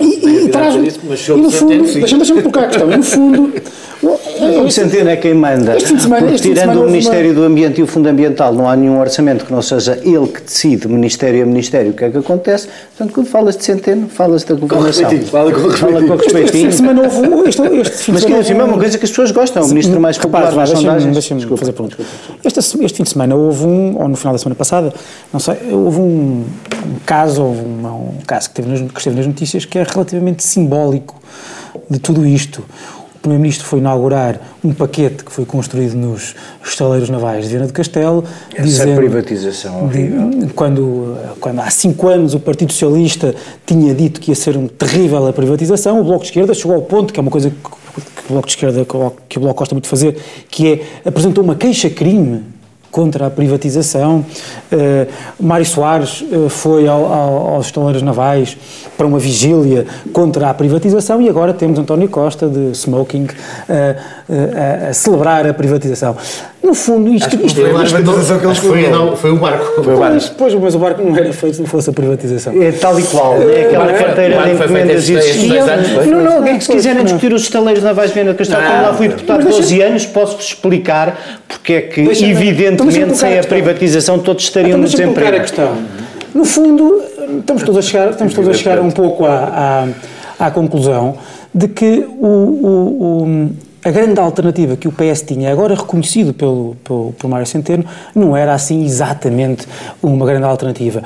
[0.00, 3.52] E, e traz e no fundo, deixa-me deixa colocar a questão, e no fundo,
[4.64, 5.76] o Centeno é quem manda.
[5.76, 7.34] Este fim de semana, este tirando o Ministério uma...
[7.34, 10.42] do Ambiente e o Fundo Ambiental, não há nenhum orçamento que não seja ele que
[10.42, 12.68] decide, Ministério a Ministério, o que é que acontece.
[12.96, 15.10] Portanto, quando falas de Centeno, falas da governação.
[15.26, 15.92] Fala com respeitinho.
[15.92, 16.44] Fala com respeitinho.
[16.44, 17.48] Este fim de semana houve...
[17.48, 20.00] Este, este fim Mas que assim, é uma coisa que as pessoas gostam, o Ministro
[20.00, 21.12] mais popular nas sondagens.
[21.12, 21.96] Deixa-me fazer pergunta.
[22.44, 24.92] Este, este fim de semana houve um, ou no final da semana passada,
[25.32, 26.44] não sei, houve um,
[26.84, 30.42] um caso, houve um, um caso que, teve que esteve nas notícias que é relativamente
[30.42, 31.20] simbólico
[31.88, 32.62] de tudo isto.
[33.22, 38.24] Primeiro-Ministro foi inaugurar um paquete que foi construído nos estaleiros navais de Viana do Castelo.
[38.52, 43.32] Essa dizendo, privatização de, quando, quando há cinco anos o Partido Socialista
[43.64, 46.82] tinha dito que ia ser um terrível a privatização, o Bloco de Esquerda chegou ao
[46.82, 48.84] ponto, que é uma coisa que, que o Bloco de Esquerda,
[49.28, 52.42] que o Bloco gosta muito de fazer, que é apresentou uma queixa-crime
[52.92, 54.24] contra a privatização.
[54.70, 58.56] Uh, Mário Soares uh, foi ao, ao, aos estaleiros navais
[58.96, 64.92] para uma vigília contra a privatização e agora temos António Costa de Smoking uh, a
[64.92, 66.16] celebrar a privatização.
[66.62, 69.82] No fundo, isto, isto, foi, a privatização que eles foi, não, foi o barco.
[69.82, 70.30] Foi o barco.
[70.38, 72.52] Pois, mas o barco não era feito se não fosse a privatização.
[72.62, 75.64] É tal e qual, é aquela carteira de encomendas existia.
[76.06, 78.82] Não, não, alguém que se quiserem discutir os estaleiros navais de Viana do Castelo, como
[78.82, 84.44] lá fui deputado 12 anos, posso-vos explicar porque é que, evidentemente, sem a privatização todos
[84.44, 85.36] estariam no desemprego.
[85.36, 85.76] a questão.
[86.32, 87.02] No fundo,
[87.40, 89.84] estamos todos a chegar, estamos todos a chegar um pouco à,
[90.38, 91.16] à, à conclusão
[91.52, 93.50] de que o, o, o
[93.84, 98.36] a grande alternativa que o PS tinha, agora reconhecido pelo, pelo, pelo Mário Centeno, não
[98.36, 99.66] era assim exatamente
[100.02, 101.02] uma grande alternativa.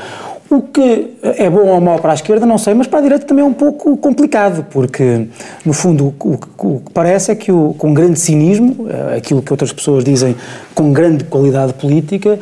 [0.48, 3.26] O que é bom ou mau para a esquerda, não sei, mas para a direita
[3.26, 5.26] também é um pouco complicado, porque,
[5.64, 9.42] no fundo, o, o, o que parece é que, o, com grande cinismo, eh, aquilo
[9.42, 10.36] que outras pessoas dizem
[10.72, 12.38] com grande qualidade política,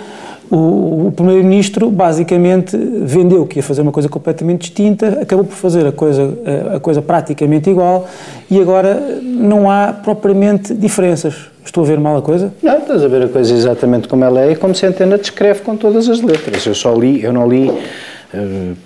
[0.55, 5.85] o, o Primeiro-Ministro basicamente vendeu que ia fazer uma coisa completamente distinta, acabou por fazer
[5.87, 6.33] a coisa,
[6.75, 8.07] a coisa praticamente igual
[8.49, 11.35] e agora não há propriamente diferenças.
[11.64, 12.53] Estou a ver mal a coisa?
[12.62, 15.77] Não, estás a ver a coisa exatamente como ela é e como Centena descreve com
[15.77, 16.64] todas as letras.
[16.64, 17.73] Eu só li, eu não li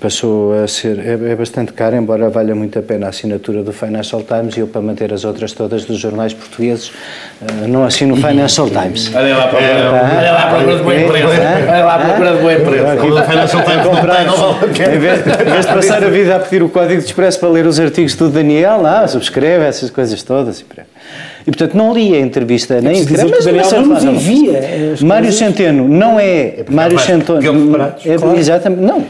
[0.00, 3.72] passou a ser, é, é, bastante caro, embora valha muito a pena a assinatura do
[3.72, 8.14] Financial Times e eu para manter as outras todas dos jornais portugueses uh, não assino
[8.14, 9.10] o Financial Times.
[9.16, 11.28] Olha lá para é, olha lá para de boa empresa.
[11.68, 12.94] Olha lá para de boa empresa.
[12.94, 13.98] O Financial Times não
[14.94, 17.48] Em vez, em vez de passar a vida a pedir o código de expresso para
[17.48, 20.64] ler os artigos do Daniel, lá, subscreve essas coisas todas e
[21.48, 23.04] e, portanto, não li a entrevista nem é
[23.54, 24.60] mas, mas não envia.
[25.00, 26.60] Mário Centeno não é.
[26.60, 27.38] é Mário Centeno.
[28.04, 28.38] É, claro.
[28.38, 28.82] Exatamente.
[28.82, 29.06] Não.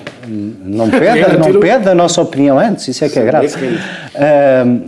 [0.64, 3.48] Não pede, não pede a nossa opinião antes, isso é que é grave.
[3.48, 4.80] Uh,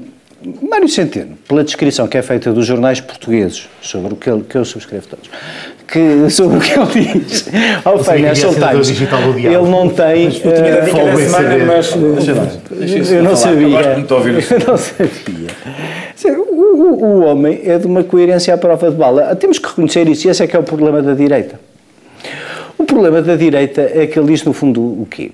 [0.70, 4.56] Mário Centeno, pela descrição que é feita dos jornais portugueses sobre o que, ele, que
[4.56, 5.28] eu subscrevo todos,
[5.90, 7.48] que, sobre o que ele diz
[7.84, 10.30] ao Financial Times, ele não tem.
[13.12, 13.80] Eu não sabia.
[13.80, 13.96] Eu
[14.66, 15.48] não sabia.
[16.24, 19.34] O, o, homem é de uma coerência à prova de bala.
[19.36, 21.58] Temos que reconhecer isso e esse é que é o problema da direita.
[22.78, 25.30] O problema da direita é que ele diz, no fundo, o quê?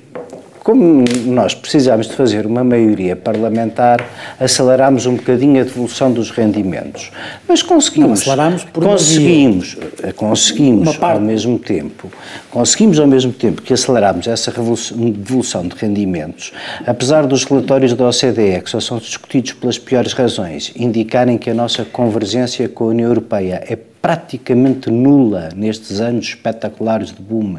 [0.66, 4.04] Como nós precisamos de fazer uma maioria parlamentar,
[4.40, 7.12] aceleramos um bocadinho a devolução dos rendimentos.
[7.46, 8.26] Mas conseguimos.
[8.26, 9.76] Não, por conseguimos,
[10.16, 12.10] conseguimos ao mesmo tempo,
[12.50, 16.52] conseguimos ao mesmo tempo que aceleramos essa devolução de rendimentos,
[16.84, 21.54] apesar dos relatórios da OCDE, que só são discutidos pelas piores razões, indicarem que a
[21.54, 27.56] nossa convergência com a União Europeia é praticamente nula nestes anos espetaculares de boom,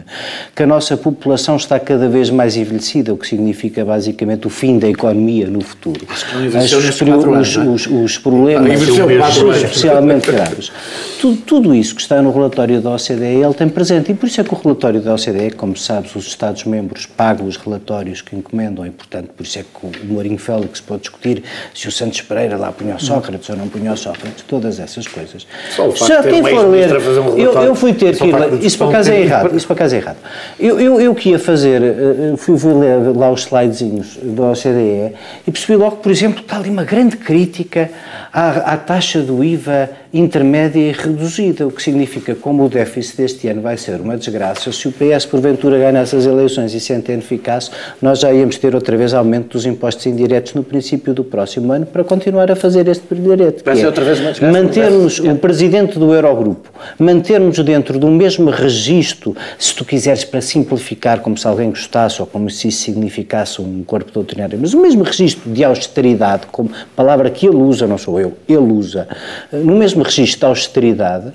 [0.56, 4.80] que a nossa população está cada vez mais envelhecida, o que significa basicamente o fim
[4.80, 6.08] da economia no futuro.
[6.10, 10.71] As, os, os, os, os, problemas são especialmente graves.
[11.19, 14.39] Tudo, tudo, isso que está no relatório da OCDE, ele tem presente, e por isso
[14.39, 18.86] é que o relatório da OCDE, como sabes, os Estados-membros pagam os relatórios que encomendam,
[18.86, 22.58] e portanto, por isso é que o Mourinho Félix pode discutir se o Santos Pereira
[22.58, 25.45] lá punha o Sócrates ou não punha o Sócrates, todas essas coisas.
[25.76, 29.56] Só o facto um eu, eu, fui ter que ir, isso por acaso é errado,
[29.56, 30.17] isso por acaso é errado.
[30.60, 35.13] Eu, eu, eu que ia fazer, eh, fui, fui ler lá os slidezinhos da OCDE
[35.47, 37.89] e percebi logo, por exemplo, que está ali uma grande crítica
[38.32, 43.48] à, à taxa do IVA intermédia e reduzida, o que significa como o déficit deste
[43.48, 47.20] ano vai ser uma desgraça, se o PS porventura ganha essas eleições e se entende
[47.20, 47.70] eficaz,
[48.02, 51.86] nós já íamos ter outra vez aumento dos impostos indiretos no princípio do próximo ano
[51.86, 53.63] para continuar a fazer este brilharete.
[53.63, 54.63] Vai ser é outra vez uma desgraça.
[54.63, 61.20] Mantermos o presidente do Eurogrupo, mantermos dentro do mesmo registro, se tu quiseres para simplificar,
[61.20, 65.04] como se alguém gostasse ou como se isso significasse um corpo doutrinário, mas o mesmo
[65.04, 69.08] registro de austeridade, como palavra que ele usa, não sou eu, ele usa,
[69.52, 71.34] no mesmo registro de austeridade,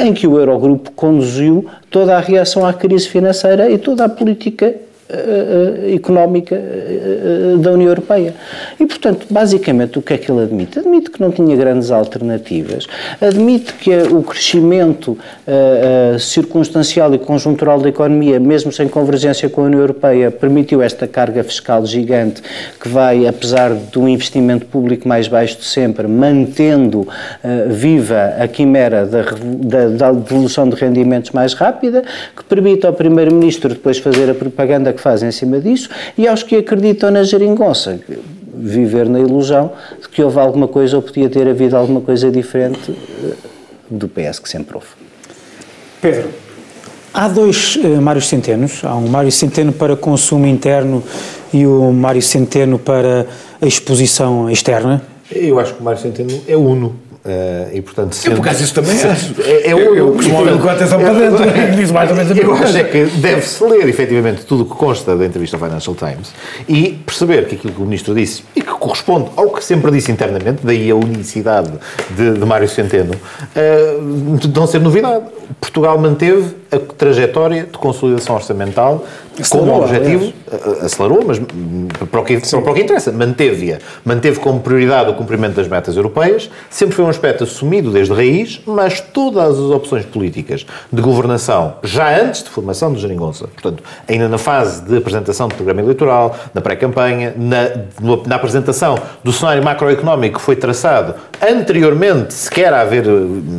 [0.00, 4.74] em que o Eurogrupo conduziu toda a reação à crise financeira e toda a política
[5.14, 8.34] uh, económica uh, da União Europeia.
[8.78, 10.78] E, portanto, basicamente, o que é que ele admite?
[10.78, 12.86] Admite que não tinha grandes alternativas,
[13.20, 15.16] admite que o crescimento
[16.18, 21.42] circunstancial e conjuntural da economia, mesmo sem convergência com a União Europeia, permitiu esta carga
[21.44, 22.42] fiscal gigante
[22.80, 27.06] que vai, apesar do investimento público mais baixo de sempre, mantendo
[27.68, 32.02] viva a quimera da, da, da devolução de rendimentos mais rápida,
[32.36, 36.42] que permite ao Primeiro-Ministro depois fazer a propaganda que faz em cima disso, e aos
[36.42, 38.00] que acreditam na geringonça,
[38.56, 42.90] viver na ilusão de que houve alguma coisa ou podia ter havido alguma coisa diferente
[43.22, 43.34] eh,
[43.90, 44.86] do PS que sempre houve.
[46.00, 46.30] Pedro,
[47.12, 48.82] há dois uh, Mário Centenos.
[48.82, 51.02] Há um Mário Centeno para consumo interno
[51.52, 53.26] e o Mário Centeno para
[53.60, 55.02] a exposição externa.
[55.30, 56.96] Eu acho que o Mário Centeno é uno.
[57.24, 59.34] Uh, e portanto, sendo, eu por acaso isso também acho.
[59.40, 61.42] É, é eu, eu costumo ouvir com atenção para dentro,
[61.74, 64.74] diz mais ou menos a Eu acho é que deve-se ler efetivamente tudo o que
[64.74, 66.34] consta da entrevista ao Financial Times
[66.68, 70.12] e perceber que aquilo que o Ministro disse e que corresponde ao que sempre disse
[70.12, 71.72] internamente, daí a unicidade
[72.10, 75.24] de, de Mário Centeno, uh, não ser novidade.
[75.58, 79.04] Portugal manteve a trajetória de consolidação orçamental
[79.40, 80.84] acelerou, como objetivo, aliás.
[80.84, 81.38] acelerou, mas
[82.10, 83.78] para o que, para o que interessa, manteve-a.
[84.04, 88.60] Manteve como prioridade o cumprimento das metas europeias, sempre foi um aspecto assumido desde raiz,
[88.66, 94.28] mas todas as opções políticas de governação, já antes de formação de Geringonça, portanto, ainda
[94.28, 97.70] na fase de apresentação do programa eleitoral, na pré-campanha, na,
[98.26, 103.04] na apresentação do cenário macroeconómico que foi traçado anteriormente, sequer a haver,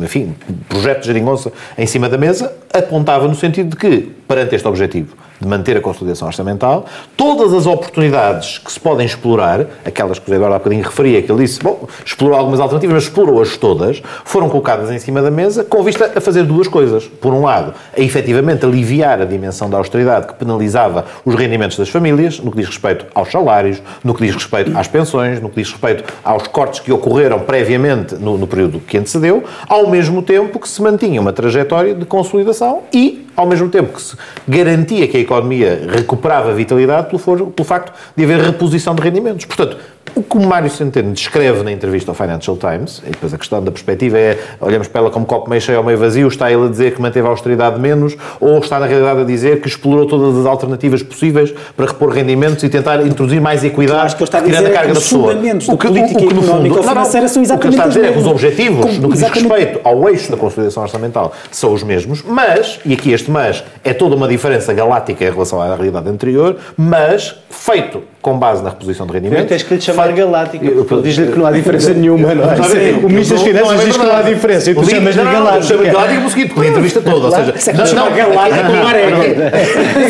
[0.02, 0.34] enfim,
[0.68, 5.16] projeto de Geringonça em cima da mesa, apontava no sentido de que, perante este objetivo,
[5.40, 10.34] de manter a consolidação orçamental, todas as oportunidades que se podem explorar, aquelas que o
[10.34, 14.48] Eduardo há bocadinho referia, que ele disse, bom, explorou algumas alternativas, mas explorou-as todas, foram
[14.48, 17.04] colocadas em cima da mesa com vista a fazer duas coisas.
[17.04, 21.88] Por um lado, a efetivamente aliviar a dimensão da austeridade que penalizava os rendimentos das
[21.88, 25.56] famílias, no que diz respeito aos salários, no que diz respeito às pensões, no que
[25.56, 30.58] diz respeito aos cortes que ocorreram previamente no, no período que antecedeu, ao mesmo tempo
[30.58, 34.16] que se mantinha uma trajetória de consolidação e ao mesmo tempo que se
[34.48, 39.44] garantia que a economia recuperava vitalidade pelo, pelo facto de haver reposição de rendimentos.
[39.44, 39.76] Portanto,
[40.16, 43.62] o que o Mário Centeno descreve na entrevista ao Financial Times, e depois a questão
[43.62, 46.64] da perspectiva é, olhamos para ela como copo meio cheio ou meio vazio, está ele
[46.64, 50.06] a dizer que manteve a austeridade menos, ou está na realidade a dizer que explorou
[50.06, 54.38] todas as alternativas possíveis para repor rendimentos e tentar introduzir mais equidade, acho que está
[54.38, 55.34] a dizer tirando a carga da pessoa.
[55.68, 57.74] O que, política o, o que no fundo, não, não, são exatamente o que ele
[57.74, 60.82] está a dizer é que os objetivos, no que diz respeito ao eixo da consolidação
[60.82, 65.30] orçamental, são os mesmos, mas, e aqui este mas, é toda uma diferença galáctica em
[65.30, 69.44] relação à realidade anterior, mas feito com base na reposição de rendimentos.
[70.06, 71.02] Que lhe chamar galáctica.
[71.02, 72.56] Diz-lhe que não há diferença nenhuma, não é?
[73.02, 74.70] O Ministro das Finanças diz que não há diferença.
[74.70, 75.62] E tu chamas-lhe galáctica.
[75.62, 77.26] Chama-lhe galáctica pelo seguinte, pela entrevista toda.
[77.26, 79.52] Ou seja, não chama galáctica como marega.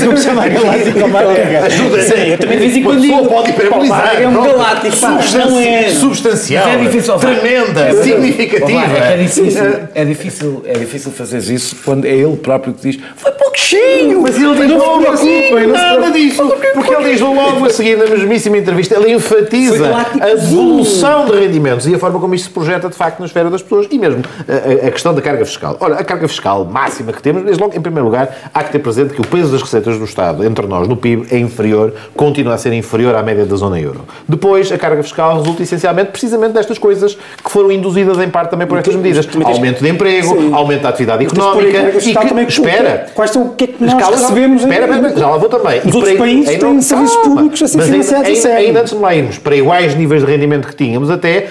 [0.07, 1.67] Não chama galáctica como marega.
[1.67, 2.03] Ajuda.
[2.03, 3.27] Sim, eu também de vez em quando digo.
[3.27, 4.17] pode hiperbolizar.
[4.21, 4.97] É um galáctico.
[5.39, 5.89] Não é.
[5.91, 6.69] Substancial.
[6.69, 7.15] É difícil.
[7.15, 8.03] Tremenda.
[8.03, 8.97] Significativa.
[8.99, 9.63] É difícil.
[9.95, 10.63] É difícil.
[10.67, 14.23] É difícil fazer isso quando é ele próprio que diz foi pouquinho.
[14.23, 15.51] Mas ele diz não logo assim.
[15.67, 16.53] Nada disso.
[16.75, 21.87] Porque ele diz logo a seguir na mesmíssima entrevista ele enfatiza a devolução de rendimentos
[21.87, 24.23] e a forma como isto se projeta de facto na esfera das pessoas e mesmo
[24.49, 25.77] a, a, questão da carga fiscal.
[25.81, 28.79] Ora, a carga fiscal máxima que temos, desde logo, em primeiro lugar, há que ter
[28.79, 32.55] presente que o peso das receitas do Estado entre nós no PIB é inferior, continua
[32.55, 34.03] a ser inferior à média da zona euro.
[34.29, 38.67] Depois, a carga fiscal resulta essencialmente precisamente destas coisas que foram induzidas em parte também
[38.67, 39.29] por estas medidas.
[39.45, 40.53] Aumento de emprego, Sim.
[40.53, 43.07] aumento da atividade económica e que, espera...
[43.15, 44.63] Quais são o que é que nós recebemos?
[44.63, 45.81] Espera, espera, já lá vou também.
[45.85, 49.39] Os outros países têm serviços públicos assim financiados a sério ainda antes de lá irmos
[49.39, 51.49] para iguais níveis de rendimento que tínhamos, até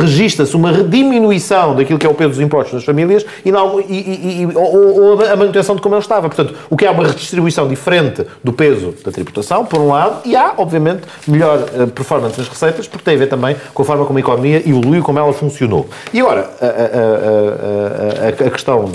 [0.00, 3.84] registra-se uma diminuição daquilo que é o peso dos impostos das famílias e, não, e,
[3.84, 6.28] e, e ou, ou, a manutenção de como ele estava.
[6.28, 10.34] Portanto, o que é uma redistribuição diferente do peso da tributação, por um lado, e
[10.34, 14.04] há, obviamente, melhor eh, performance nas receitas, porque tem a ver também com a forma
[14.04, 15.88] como a economia evoluiu, como ela funcionou.
[16.12, 18.90] E agora, a, a, a, a questão,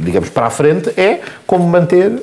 [0.00, 2.22] digamos, para a frente é como manter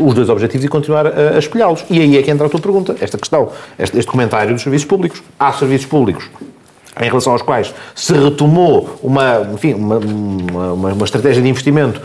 [0.00, 1.84] os dois objetivos e continuar a, espelhá-los.
[1.90, 4.86] E aí é que entra a tua pergunta, esta questão, este, este comentário dos serviços
[4.86, 5.22] públicos.
[5.38, 6.28] Há serviços públicos
[7.00, 12.00] em relação aos quais se retomou uma, enfim, uma, uma, uma estratégia de investimento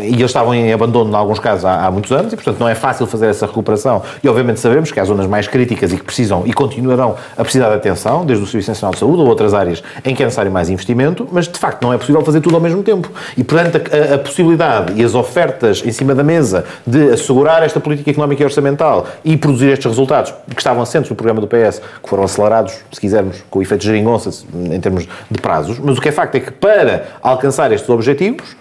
[0.00, 2.68] e eles estavam em abandono, em alguns casos, há, há, muitos anos e, portanto, não
[2.68, 4.02] é fácil fazer essa recuperação.
[4.22, 7.68] E, obviamente, sabemos que há zonas mais críticas e que precisam e continuarão a precisar
[7.68, 10.50] de atenção, desde o Serviço Nacional de Saúde ou outras áreas em que é necessário
[10.50, 13.10] mais investimento, mas, de facto, não é possível fazer tudo ao mesmo tempo.
[13.36, 17.80] E, portanto, a, a possibilidade e as ofertas em cima da mesa de assegurar esta
[17.80, 21.80] política económica e orçamental e produzir estes resultados que estavam assentes no programa do PS,
[22.02, 25.98] que foram acelerados, se quisermos, com o efeito de geringonça em termos de prazos, mas
[25.98, 28.56] o que é facto é que para alcançar estes objetivos,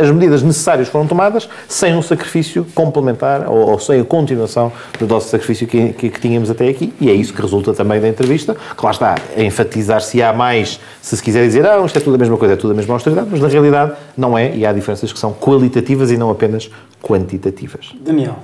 [0.00, 5.06] as medidas necessárias foram tomadas sem um sacrifício complementar ou, ou sem a continuação do
[5.06, 6.92] nosso sacrifício que, que, que, tínhamos até aqui.
[7.00, 10.32] E é isso que resulta também da entrevista, que lá está, a enfatizar se há
[10.32, 12.74] mais, se se quiser dizer, ah, isto é tudo a mesma coisa, é tudo a
[12.74, 16.30] mesma austeridade, mas na realidade não é, e há diferenças que são qualitativas e não
[16.30, 16.70] apenas
[17.02, 17.94] quantitativas.
[18.00, 18.36] Daniel,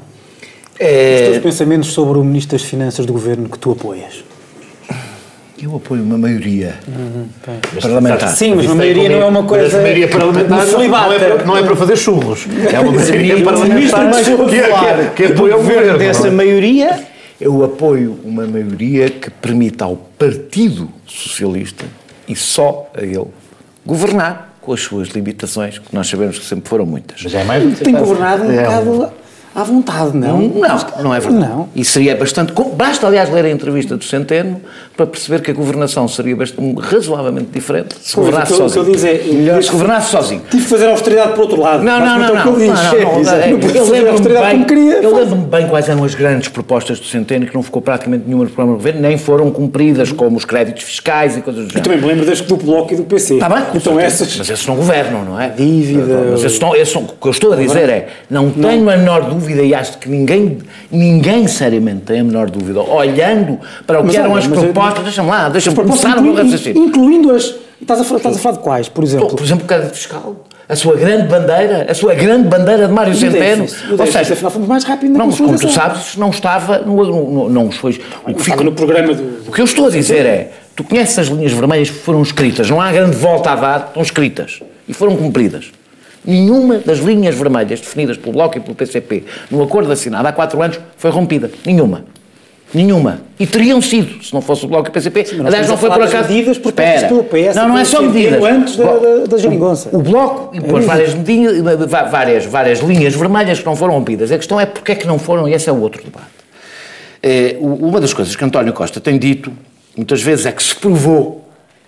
[0.79, 1.14] é...
[1.14, 4.25] os teus pensamentos sobre o Ministro das Finanças do Governo que tu apoias?
[5.63, 7.29] Eu apoio uma maioria uhum,
[7.81, 8.31] parlamentar.
[8.31, 9.65] Sim, mas uma maioria não é uma coisa.
[9.67, 12.49] Mas a maioria parlamentar não, não, é para, não é para fazer churros.
[12.73, 14.97] É uma maioria parlamentar mais popular.
[15.15, 15.99] Que, que, que apoia o governo.
[15.99, 17.07] Dessa maioria,
[17.41, 21.85] eu apoio uma maioria que permita ao Partido Socialista
[22.27, 23.29] e só a ele
[23.87, 27.23] governar com as suas limitações, que nós sabemos que sempre foram muitas.
[27.23, 28.63] Mas é mais Tem governado um é.
[28.63, 29.13] bocado
[29.55, 30.41] à vontade, não?
[30.41, 31.47] Não, não é verdade.
[31.47, 31.69] Não.
[31.75, 32.53] E seria bastante.
[32.75, 34.61] Basta, aliás, ler a entrevista do Centeno
[34.97, 38.85] para perceber que a governação seria bastante, razoavelmente diferente se governasse sozinho.
[38.95, 40.43] Que eu é, melhor se governasse sozinho.
[40.51, 41.83] Tive que fazer austeridade por outro lado.
[41.83, 42.35] Não, não, não.
[42.35, 42.61] não,
[43.75, 47.63] Eu lembro-me bem, eu lembro bem quais eram as grandes propostas do Centeno que não
[47.63, 51.43] ficou praticamente nenhuma no programa do governo, nem foram cumpridas, como os créditos fiscais e
[51.43, 51.79] coisas do género.
[51.79, 53.35] Eu também me lembro das do Bloco e do PC.
[53.35, 54.37] Está bem, então essas...
[54.37, 55.49] mas esses não governam, não é?
[55.51, 56.29] Dívida.
[56.31, 58.97] Mas esses não, esses não, o que eu estou a dizer é, não tenho a
[58.97, 60.59] menor dúvida dúvida, e acho que ninguém,
[60.90, 65.28] ninguém seriamente tem a menor dúvida, olhando para o que mas, eram as propostas, deixa-me
[65.28, 66.84] lá, deixa-me começar inclui, o raciocínio.
[66.84, 67.55] Incluindo as.
[67.80, 69.28] Estás a, falar, estás a falar de quais, por exemplo?
[69.28, 70.36] Por exemplo, o crédito fiscal.
[70.68, 73.66] A sua grande bandeira, a sua grande bandeira de Mário Centeno.
[73.99, 77.49] Ou seja, afinal fomos mais rápido na Não, como tu sabes, não estava no, no,
[77.51, 78.01] não foi.
[78.26, 79.49] O que fica no programa do.
[79.49, 82.70] O que eu estou a dizer é, tu conheces as linhas vermelhas que foram escritas,
[82.70, 85.72] não há grande volta a dar, estão escritas e foram cumpridas.
[86.25, 90.62] Nenhuma das linhas vermelhas definidas pelo Bloco e pelo PCP no acordo assinado há quatro
[90.62, 91.51] anos foi rompida.
[91.66, 92.05] Nenhuma.
[92.75, 93.20] Nenhuma.
[93.39, 95.25] E teriam sido, se não fosse o Bloco e o PCP.
[95.27, 96.29] Sim, Aliás, não foi por acaso.
[96.29, 97.55] medidas por pelo PS.
[97.55, 98.43] Não, não é só medidas.
[98.43, 99.91] Antes da, da, da geringonça.
[99.93, 104.33] O, o Bloco impôs é várias, medidas, várias, várias linhas vermelhas que não foram rompidas.
[104.33, 106.27] A questão é porque é que não foram, e esse é o outro debate.
[107.23, 109.53] É, uma das coisas que António Costa tem dito,
[109.95, 111.41] muitas vezes, é que se provou,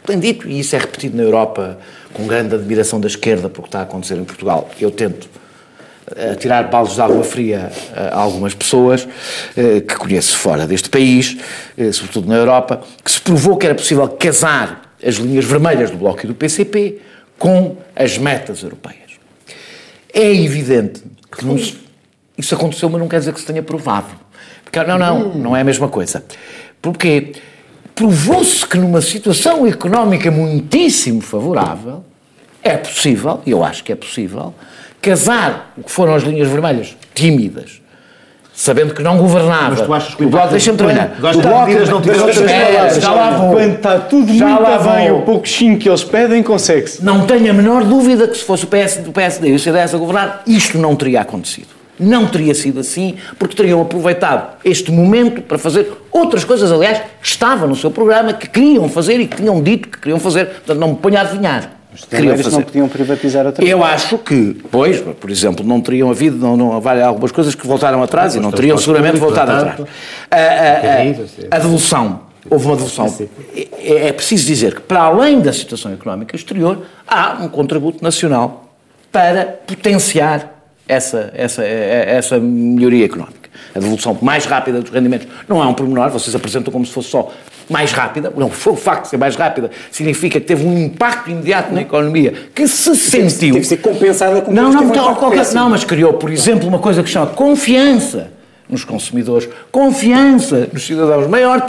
[0.07, 1.78] tem dito, e isso é repetido na Europa
[2.12, 4.70] com grande admiração da esquerda por que está a acontecer em Portugal.
[4.80, 10.66] Eu tento uh, tirar baldes de água fria a algumas pessoas uh, que conheço fora
[10.66, 11.36] deste país,
[11.92, 16.24] sobretudo na Europa, que se provou que era possível casar as linhas vermelhas do Bloco
[16.24, 17.00] e do PCP
[17.38, 19.12] com as metas europeias.
[20.12, 24.09] É evidente que não, isso aconteceu, mas não quer dizer que se tenha provado.
[24.64, 26.24] Porque, não, não, não é a mesma coisa.
[26.80, 27.32] Porquê?
[27.95, 32.05] Provou-se que numa situação económica muitíssimo favorável,
[32.62, 34.55] é possível, e eu acho que é possível,
[35.01, 37.82] casar o que foram as linhas vermelhas tímidas,
[38.55, 39.76] sabendo que não governava.
[39.76, 41.12] Mas tu achas que o Bloco, deixa-me terminar.
[41.18, 43.03] O Bloco não tiver outras palavras.
[43.03, 43.51] Já lá vou.
[43.53, 47.05] Quando está tudo já muito lá bem, o pouquinho que eles pedem, consegue-se.
[47.05, 49.95] Não tenho a menor dúvida que se fosse o PS, do PSD e o CDS
[49.95, 51.84] a governar, isto não teria acontecido.
[51.99, 57.66] Não teria sido assim, porque teriam aproveitado este momento para fazer outras coisas, aliás, estava
[57.66, 60.47] no seu programa, que queriam fazer e que tinham dito que queriam fazer.
[60.47, 61.70] Portanto, não me ponha a adivinhar.
[61.95, 62.51] Os queriam fazer.
[62.51, 66.72] não podiam privatizar outra Eu acho que, pois, por exemplo, não teriam havido não, não,
[66.72, 69.80] algumas coisas que voltaram atrás não, e não teriam seguramente voltado atrás.
[70.28, 72.20] A, a, a, a devolução
[72.51, 73.14] houve uma devolução.
[73.55, 78.72] É, é, preciso dizer que, para além da situação económica exterior, há um contributo nacional
[79.11, 80.53] para potenciar
[80.89, 83.51] essa, essa, é, é, essa melhoria económica.
[83.74, 87.09] A devolução mais rápida dos rendimentos não é um pormenor, vocês apresentam como se fosse
[87.11, 87.32] só
[87.68, 91.72] mais rápida, não, o facto de ser mais rápida significa que teve um impacto imediato
[91.72, 93.55] na economia que se sentiu.
[93.55, 97.03] Teve que ser compensada com não, não, não, não, mas criou, por exemplo, uma coisa
[97.03, 98.30] que chama confiança
[98.69, 101.62] nos consumidores, confiança nos cidadãos, maior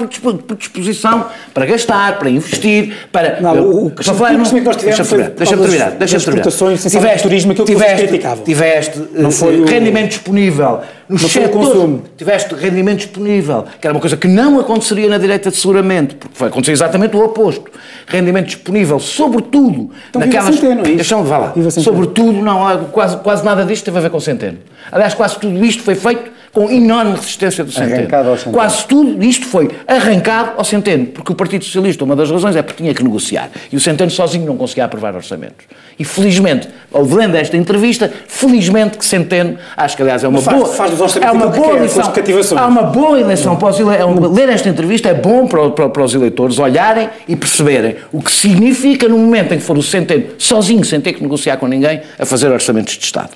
[0.46, 3.42] predisposição para gastar, para investir, para...
[3.42, 6.52] Não, o, o, para falar, não, deixa-me terminar, deixa-me terminar, deixa-me terminar.
[6.52, 13.00] Tiveste, turismo, aquilo tiveste, que tiveste não foi uh, rendimento disponível no setor, tiveste rendimento
[13.00, 16.72] disponível, que era uma coisa que não aconteceria na direita de seguramente, porque vai acontecer
[16.72, 17.70] exatamente o oposto.
[18.08, 20.56] Rendimento disponível, sobretudo, então, naquelas...
[20.56, 21.54] Centeno, é Deixa-me lá.
[21.72, 24.58] Sobretudo, não, quase, quase nada disto teve a ver com Centeno.
[24.92, 28.08] Aliás, quase tudo isto foi feito com enorme resistência do Centeno.
[28.38, 28.54] Centeno.
[28.54, 32.62] Quase tudo isto foi arrancado ao Centeno, porque o Partido Socialista, uma das razões é
[32.62, 33.50] porque tinha que negociar.
[33.70, 35.66] E o Centeno sozinho não conseguia aprovar orçamentos.
[36.00, 40.58] E felizmente, ao lendo esta entrevista, felizmente que Centeno, acho que aliás é uma Faz-
[40.58, 40.70] boa.
[40.74, 41.78] faz é uma boa
[42.14, 42.62] cativações.
[42.62, 43.90] Há uma boa eleição para os ele...
[43.90, 48.22] é Ler esta entrevista é bom para, para- para os eleitores olharem e perceberem o
[48.22, 51.68] que significa no momento em que for o Centeno, sozinho, sem ter que negociar com
[51.68, 53.32] ninguém, a fazer orçamentos de Estado.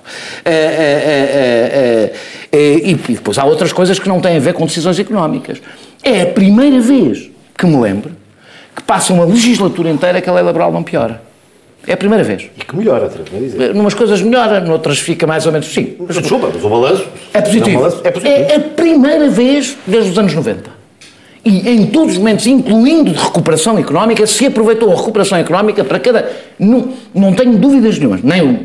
[0.45, 2.13] É, é,
[2.48, 5.61] é, e e depois há outras coisas que não têm a ver com decisões económicas.
[6.03, 8.11] É a primeira vez que me lembro
[8.75, 11.21] que passa uma legislatura inteira que a lei laboral não piora.
[11.87, 12.49] É a primeira vez.
[12.57, 13.73] E que melhora, atrevo-me dizer.
[13.73, 15.95] Numas coisas melhora, noutras fica mais ou menos sim.
[15.99, 17.05] Mas desculpa, mas o balanço.
[17.33, 17.79] É positivo.
[17.79, 18.35] balanço é positivo.
[18.35, 20.69] É a primeira vez desde os anos 90.
[21.43, 25.99] E em todos os momentos, incluindo de recuperação económica, se aproveitou a recuperação económica para
[25.99, 26.29] cada.
[26.59, 28.21] Não, não tenho dúvidas nenhumas.
[28.21, 28.59] Nem o,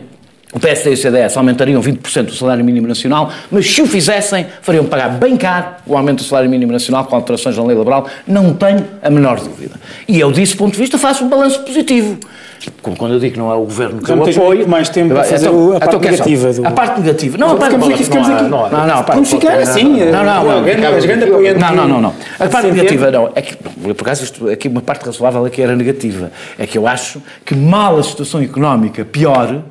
[0.55, 4.47] o PSD e o CDS aumentariam 20% do salário mínimo nacional, mas se o fizessem,
[4.63, 8.07] fariam pagar bem caro o aumento do salário mínimo nacional com alterações na lei laboral.
[8.27, 9.75] Não tenho a menor dúvida.
[10.07, 12.17] E eu, desse ponto de vista, faço um balanço positivo.
[12.81, 14.67] Como quando eu digo que não é o governo que Já eu não apoio.
[14.69, 17.39] mais tempo para Então- fazer então- a então parte negativa do- A parte negativa.
[17.39, 18.49] Não, a parte Ficamos aqui, ficamos não.
[18.49, 19.85] Não, há- não, não, Vamos ficar assim.
[19.85, 20.45] Não, não, não.
[20.45, 22.15] Não, que- não, não, não.
[22.41, 23.31] A parte negativa não.
[23.35, 26.31] É que, por acaso, isto, aqui uma parte razoável aqui era negativa.
[26.59, 29.63] É que eu acho que mal a situação económica pior,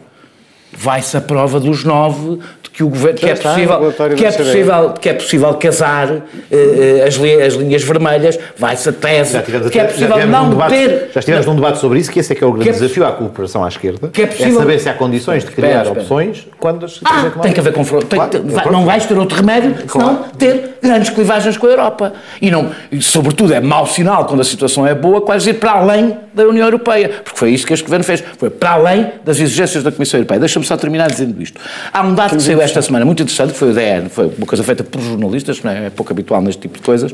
[0.78, 4.26] vai-se à prova dos nove de que o governo que Já é está, possível que
[4.26, 6.10] é possível que é possível casar
[6.52, 10.32] eh, as, li- as linhas vermelhas vai-se a tese Já que é já possível tivemos
[10.32, 12.48] não um debate, ter já estivemos num debate sobre isso, que esse é que é
[12.48, 14.08] o grande Que é- desafio à cooperação à esquerda.
[14.10, 16.02] Que é possível- saber se há condições de criar Espera, espera.
[16.02, 18.08] opções quando as Ah, tem que haver confronto.
[18.08, 18.72] Tem- Claro, tem- é vai- claro.
[18.72, 22.14] não vais ter outro remédio senão ter grandes clivagens com a Europa.
[22.42, 25.72] E, não, e, sobretudo, é mau sinal quando a situação é boa, quase ir para
[25.74, 27.10] além da União Europeia.
[27.24, 28.24] Porque foi isso que este governo fez.
[28.40, 30.40] Foi para além das exigências da Comissão Europeia.
[30.64, 31.60] Deixa-me só terminar dizendo isto.
[31.92, 34.48] Há um dado que saiu esta semana muito interessante, que foi o DN, foi uma
[34.48, 37.12] coisa feita por jornalistas, não é, é pouco habitual neste tipo de coisas,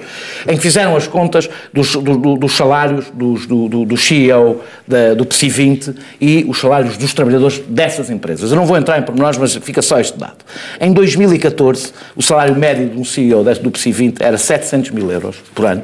[0.48, 4.62] em que fizeram as contas dos, do- do- dos salários dos, do, do, do CEO,
[4.88, 8.52] da- do PSI 20 e os salários dos trabalhadores dessas empresas.
[8.52, 10.38] Eu não vou entrar em pormenores, mas fica só este dado.
[10.80, 15.38] Em 2014, o salário médio de um CEO do PSI 20 era 700 mil euros
[15.56, 15.84] por ano,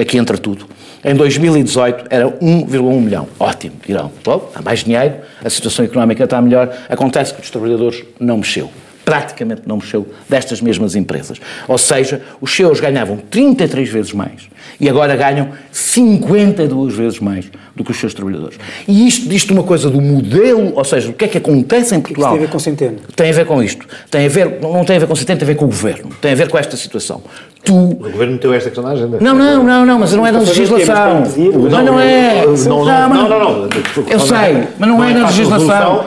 [0.00, 0.66] aqui entra tudo.
[1.04, 3.26] Em 2018 era 1,1 milhão.
[3.38, 4.12] Ótimo, dirão.
[4.24, 6.72] Bom, há mais dinheiro, a situação económica está melhor.
[6.88, 8.70] Acontece que os trabalhadores não mexeu.
[9.04, 11.40] Praticamente não mexeu destas mesmas empresas.
[11.66, 14.42] Ou seja, os CEOs ganhavam 33 vezes mais
[14.78, 18.58] e agora ganham 52 vezes mais do que os seus trabalhadores.
[18.86, 21.98] E isto diz uma coisa do modelo, ou seja, o que é que acontece em
[21.98, 22.30] Isso Portugal.
[22.30, 22.98] tem a ver com Centeno.
[23.16, 23.86] Tem a ver com isto.
[24.08, 26.10] Tem a ver, não tem a ver com o tem a ver com o governo.
[26.20, 27.22] Tem a ver com esta situação.
[27.64, 27.72] Tu.
[27.72, 29.18] O governo meteu esta questão na agenda.
[29.20, 30.46] Não, não, não, não, mas não é o quê?
[30.46, 31.22] legislação.
[31.22, 32.44] Mas não é.
[32.44, 33.68] Não, não, não.
[34.08, 36.04] Eu sei, mas não, é é na fácil legislação.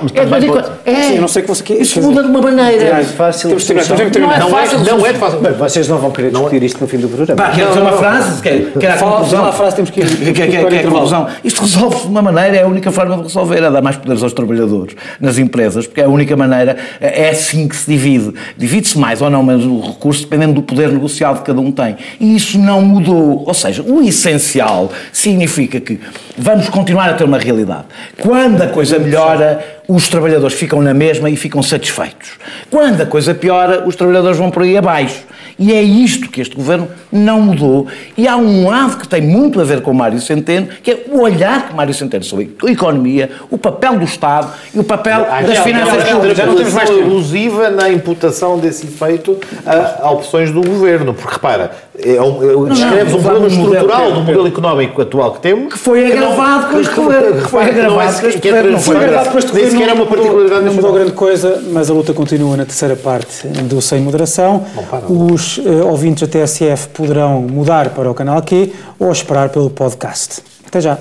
[0.86, 1.20] É, é.
[1.22, 2.84] Não sei o que você quer Isso muda de uma maneira.
[2.84, 3.50] É fácil.
[3.50, 5.48] Não é é, fácil.
[5.48, 7.42] é vocês não vão querer discutir isto no fim do programa.
[7.42, 8.42] Pá, quer dizer uma frase?
[8.42, 9.40] Quer, a Fala- conclusão?
[9.40, 11.28] fala a frase, temos que ir- a conclusão?
[11.42, 14.22] Isto resolve-se de uma maneira, é a única forma de resolver, é dar mais poderes
[14.22, 18.34] aos trabalhadores nas empresas, porque é a única maneira, é assim que se divide.
[18.58, 21.96] Divide-se mais ou não, mas o recurso dependendo do poder negocial cada um tem.
[22.20, 23.44] E isso não mudou.
[23.46, 26.00] Ou seja, o essencial significa que
[26.38, 27.86] vamos continuar a ter uma realidade.
[28.20, 32.32] Quando a coisa melhora, os trabalhadores ficam na mesma e ficam satisfeitos.
[32.70, 35.24] Quando a coisa piora, os trabalhadores vão por aí abaixo.
[35.58, 37.88] E é isto que este governo não mudou.
[38.18, 41.22] E há um lado que tem muito a ver com Mário Centeno, que é o
[41.22, 45.60] olhar que Mário Centeno sobre a economia, o papel do Estado e o papel das
[45.60, 46.38] finanças públicas.
[46.38, 51.34] Já não temos mais abusiva na imputação desse efeito a, a opções do governo, porque
[51.36, 55.72] repara, é um, é- descreves não, um problema estrutural do modelo económico atual que temos.
[55.74, 57.42] Que foi agravado com este que- governo.
[57.42, 58.72] que- foi não é agravado com este que é governo.
[58.72, 61.64] Não foi agravado com este Nem governo, sequer é uma particularidade Não mudou grande coisa,
[61.72, 64.66] mas a luta continua na terceira parte do Sem Moderação.
[65.08, 70.42] Os eh, ouvintes da TSF poderão mudar para o canal Q ou esperar pelo podcast.
[70.66, 70.98] Até já.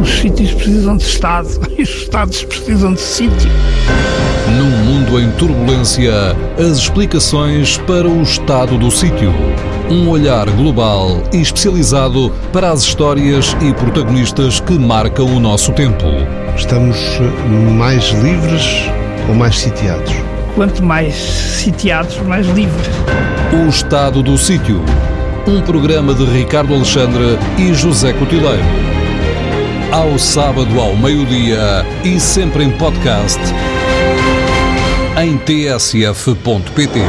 [0.00, 3.50] Os sítios precisam de Estado e os Estados precisam de sítio.
[4.56, 6.12] Num mundo em turbulência,
[6.58, 9.32] as explicações para o estado do sítio.
[9.90, 16.04] Um olhar global e especializado para as histórias e protagonistas que marcam o nosso tempo.
[16.56, 16.96] Estamos
[17.76, 18.90] mais livres
[19.28, 20.33] ou mais sitiados?
[20.54, 22.86] Quanto mais sitiados, mais livres.
[23.52, 24.82] O estado do sítio.
[25.46, 28.62] Um programa de Ricardo Alexandre e José Cotileiro.
[29.92, 33.40] Ao sábado ao meio-dia e sempre em podcast
[35.16, 37.00] em tsf.pt.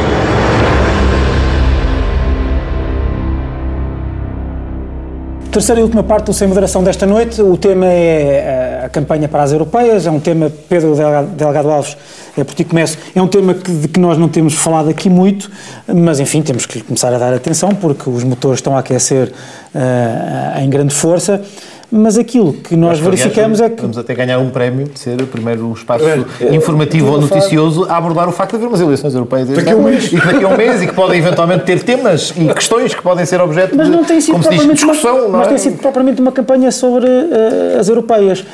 [5.56, 7.42] Terceira e última parte do Sem Moderação desta noite.
[7.42, 10.94] O tema é a campanha para as europeias, é um tema, Pedro
[11.34, 11.96] Delgado Alves,
[12.38, 15.10] é por ti começo, é um tema que, de que nós não temos falado aqui
[15.10, 15.50] muito,
[15.88, 19.32] mas enfim, temos que começar a dar atenção porque os motores estão a aquecer
[19.74, 21.42] uh, em grande força
[21.92, 23.82] mas aquilo que nós mas, verificamos aliás, é que.
[23.82, 27.98] Vamos até ganhar um prémio de ser o primeiro espaço é, informativo ou noticioso a
[27.98, 30.06] abordar o facto de haver umas eleições europeias daqui a um mês.
[30.06, 33.02] e que daqui a um mês e que podem eventualmente ter temas e questões que
[33.02, 35.16] podem ser objeto mas não tem sido se diz, discussão.
[35.16, 35.50] Uma, não mas é?
[35.50, 38.46] tem sido propriamente uma campanha sobre uh, as europeias, uh,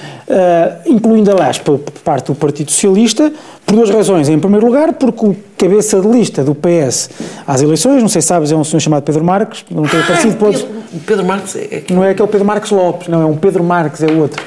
[0.86, 3.32] incluindo, aliás, por parte do Partido Socialista,
[3.72, 4.28] por duas razões.
[4.28, 7.09] Em primeiro lugar, porque o cabeça de lista do PS
[7.47, 9.99] às eleições, não sei se sabes, é um senhor chamado Pedro Marques, não tem.
[10.01, 10.67] Ah, Pedro,
[11.05, 11.84] Pedro Marques é...
[11.89, 14.43] Não é aquele Pedro Marques Lopes, não, é um Pedro Marques, é outro.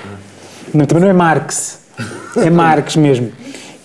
[0.75, 1.79] Não, também não é Marques,
[2.37, 3.33] é Marques mesmo.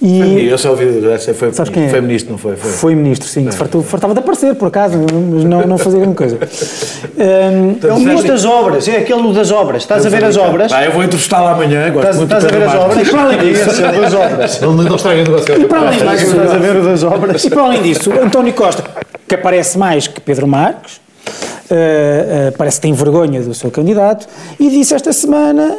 [0.02, 0.86] E, eu só ouvi,
[1.34, 1.90] foi, sabes quem é?
[1.90, 2.56] foi ministro, não foi?
[2.56, 3.46] Foi, foi ministro, sim.
[3.48, 3.52] É.
[3.52, 6.38] Fartou, fartava de aparecer, por acaso, mas não, não fazia grande coisa.
[7.18, 9.84] Um, é o ministro das obras, é aquele das obras.
[9.84, 10.72] Estás a ver as obras?
[10.72, 11.90] Ah, eu vou entrevistá-lo amanhã.
[11.90, 13.08] Estás, estás a ver as obras?
[13.08, 14.62] E para além disso, das obras.
[14.62, 15.12] Não, negócio.
[15.62, 17.44] E para além disso, estás a ver o das obras.
[17.44, 18.84] E para além disso, António Costa,
[19.28, 24.28] que aparece mais que Pedro Marques, uh, uh, parece que tem vergonha do seu candidato,
[24.58, 25.76] e disse esta semana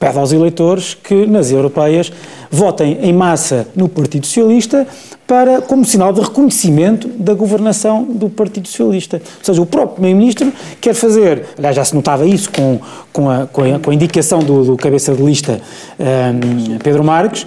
[0.00, 2.10] pede aos eleitores que nas europeias
[2.50, 4.86] votem em massa no Partido Socialista
[5.26, 9.18] para, como sinal de reconhecimento da governação do Partido Socialista.
[9.18, 12.80] Ou seja, o próprio Primeiro-Ministro quer fazer, aliás, já se notava isso com,
[13.12, 15.60] com, a, com, a, com a indicação do, do cabeça de lista
[16.00, 17.46] um, Pedro Marques,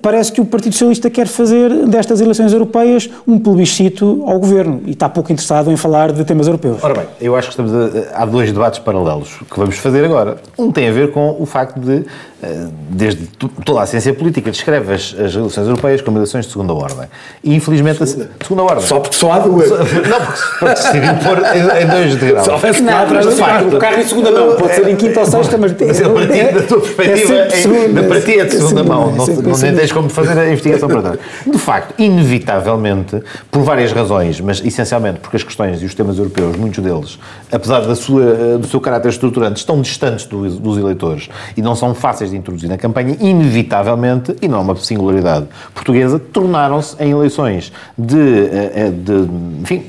[0.00, 4.92] parece que o Partido Socialista quer fazer destas eleições europeias um plebiscito ao governo e
[4.92, 6.82] está pouco interessado em falar de temas europeus.
[6.82, 10.38] Ora bem, eu acho que estamos a, há dois debates paralelos que vamos fazer agora.
[10.58, 12.04] Um tem a ver com o facto de
[12.42, 13.26] eh, desde
[13.66, 17.06] toda a ciência política, descreve as, as eleições europeias como eleições de segunda ordem.
[17.44, 18.06] E infelizmente.
[18.06, 18.86] Segunda, a, segunda ordem.
[18.86, 19.68] Só porque só há duas.
[19.68, 19.78] Não,
[20.58, 22.46] porque se pôr em, em dois degraus.
[22.46, 23.76] Só houvesse quatro, mas facto.
[23.76, 25.74] O carro em segunda mão, pode ser em quinta ou sexta, mas.
[25.78, 29.12] Mas a partir é, da tua perspectiva, é, segunda, para ti é de segunda, mão.
[29.12, 31.18] Não, não nem tens como fazer a investigação para trás.
[31.46, 36.56] De facto, inevitavelmente, por várias razões, mas essencialmente porque as questões e os temas europeus,
[36.56, 37.18] muitos deles,
[37.50, 41.94] apesar da sua, do seu caráter estruturante, estão distantes do, dos eleitores e não são
[41.94, 47.72] fáceis de introduzir na campanha, inevitavelmente, e não é uma singularidade portuguesa, tornaram-se em eleições
[47.96, 49.28] de, eh, eh, de,
[49.62, 49.84] enfim,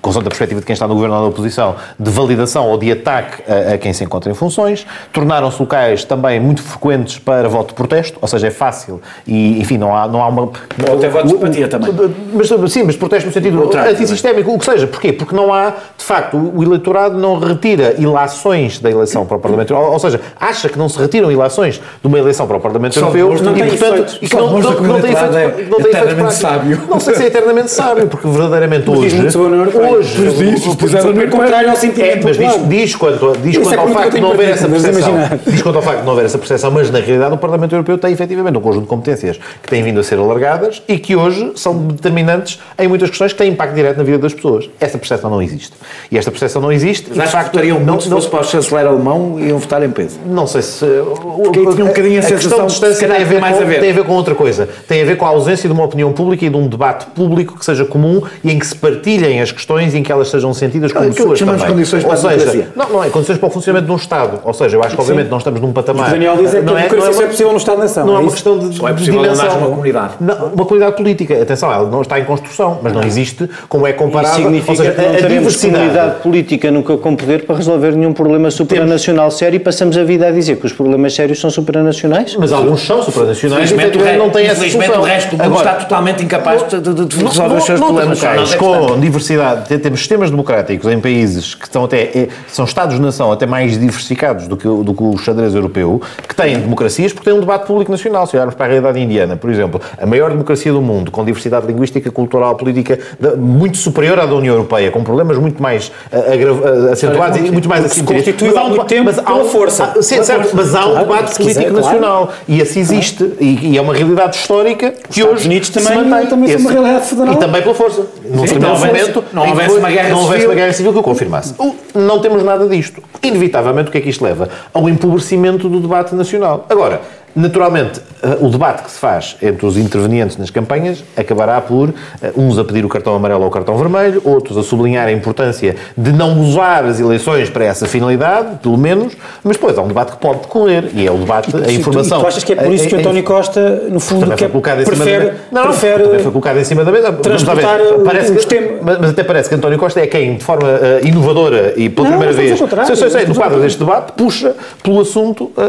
[0.00, 2.90] consoante a perspectiva de quem está no governo ou na oposição, de validação ou de
[2.92, 7.68] ataque a, a quem se encontra em funções, tornaram-se locais também muito frequentes para voto
[7.68, 8.91] de protesto, ou seja, é fácil
[9.26, 10.42] e, enfim, não há, não há uma...
[10.42, 11.92] Ou até voto de simpatia também.
[12.32, 14.86] Mas, sim, mas protesto no sentido antissistémico, o que seja.
[14.86, 15.12] Porquê?
[15.12, 19.74] Porque não há, de facto, o eleitorado não retira ilações da eleição para o Parlamento,
[19.74, 22.98] ou, ou seja, acha que não se retiram ilações de uma eleição para o Parlamento
[22.98, 26.80] Europeu e, portanto, e que não, não, não, tem efeito, é não tem eternamente sábio.
[26.88, 29.16] Não sei se é eternamente sábio, porque verdadeiramente hoje...
[29.36, 30.22] Hoje...
[30.22, 34.20] Mas diz, exatamente contrário ao sentimento Mas diz, diz quanto, diz quanto ao facto de
[34.20, 35.14] não haver essa percepção.
[35.46, 37.98] Diz quanto ao facto de não haver essa percepção, mas na realidade o Parlamento Europeu
[37.98, 41.52] tem efetivamente um conjunto de competências que têm vindo a ser alargadas e que hoje
[41.56, 44.68] são determinantes em muitas questões que têm impacto direto na vida das pessoas.
[44.80, 45.72] Essa percepção não existe.
[46.10, 47.10] E esta percepção não existe.
[47.14, 50.18] Mas de facto, teriam não, se fosse para o chanceler alemão, iam votar em peso.
[50.26, 50.84] Não sei se...
[50.84, 53.62] Porque aí tinha um bocadinho a, a sensação de distância tem a, ver mais com,
[53.62, 53.80] a ver.
[53.80, 54.68] tem a ver com outra coisa.
[54.86, 57.58] Tem a ver com a ausência de uma opinião pública e de um debate público
[57.58, 60.52] que seja comum e em que se partilhem as questões e em que elas sejam
[60.54, 61.66] sentidas como suas também.
[61.66, 64.40] condições para Ou seja, não, não é condições para o funcionamento de um Estado.
[64.44, 66.08] Ou seja, eu acho que obviamente não estamos num patamar...
[66.08, 68.06] O Daniel diz é que não a democracia é, não é, possível no Estado-nação.
[68.06, 69.58] Não é, uma questão de, Só é possível dimensão.
[69.58, 70.14] uma comunidade.
[70.20, 71.42] Não, uma comunidade política.
[71.42, 74.38] Atenção, ela não está em construção, mas não existe como é comparável.
[74.38, 78.12] Isso significa seja, que não a teremos comunidade política nunca com poder para resolver nenhum
[78.12, 82.36] problema supranacional sério e passamos a vida a dizer que os problemas sérios são supranacionais.
[82.36, 85.00] Mas alguns são supranacionais e não têm essa solução.
[85.00, 88.20] o resto do mundo está totalmente incapaz de, de, de resolver os seus problemas.
[88.20, 93.78] Locais, com diversidade, temos sistemas democráticos em países que estão até, são Estados-nação até mais
[93.78, 97.66] diversificados do que, do que o xadrez europeu, que têm democracias porque têm um debate
[97.66, 98.26] público nacional.
[98.26, 101.66] Se olharmos para a realidade indiana, por exemplo, a maior democracia do mundo, com diversidade
[101.66, 102.98] linguística, cultural, política
[103.36, 107.84] muito superior à da União Europeia, com problemas muito mais uh, acentuados e muito mais
[107.84, 108.42] assimétricos.
[108.42, 109.84] Mas há um tempo mas há uma força.
[109.84, 113.94] Há, sim, certo, mas há um debate político nacional e esse existe e, é uma
[113.94, 116.28] realidade histórica que hoje Unidos também, se mantém.
[116.28, 117.34] também esse, uma realidade federal.
[117.34, 118.02] E também pela força.
[118.02, 121.54] Sim, não momento, não houvesse uma guerra não houvesse uma guerra civil que o confirmasse.
[121.94, 123.02] Não temos nada disto.
[123.22, 124.48] Inevitavelmente, o que é que isto leva?
[124.72, 126.66] Ao empobrecimento do debate nacional.
[126.68, 127.00] Agora,
[127.34, 131.88] Naturalmente, eh, o debate que se faz entre os intervenientes nas campanhas acabará por
[132.22, 135.12] eh, uns a pedir o cartão amarelo ou o cartão vermelho, outros a sublinhar a
[135.12, 139.88] importância de não usar as eleições para essa finalidade, pelo menos, mas depois há um
[139.88, 142.18] debate que pode decorrer e é o debate, a informação.
[142.18, 145.24] E tu achas que é por isso que António Costa, no fundo, que cima prefere,
[145.26, 145.44] da mesa.
[145.50, 147.12] Não, prefere também foi colocado em cima da mesa.
[147.12, 150.68] Transportar o- Parece que- mas, mas até parece que António Costa é quem, de forma
[150.68, 154.54] eh, inovadora e pela Não, primeira vez, sei, sei, sei, no quadro deste debate, puxa
[154.82, 155.62] pelo assunto eh,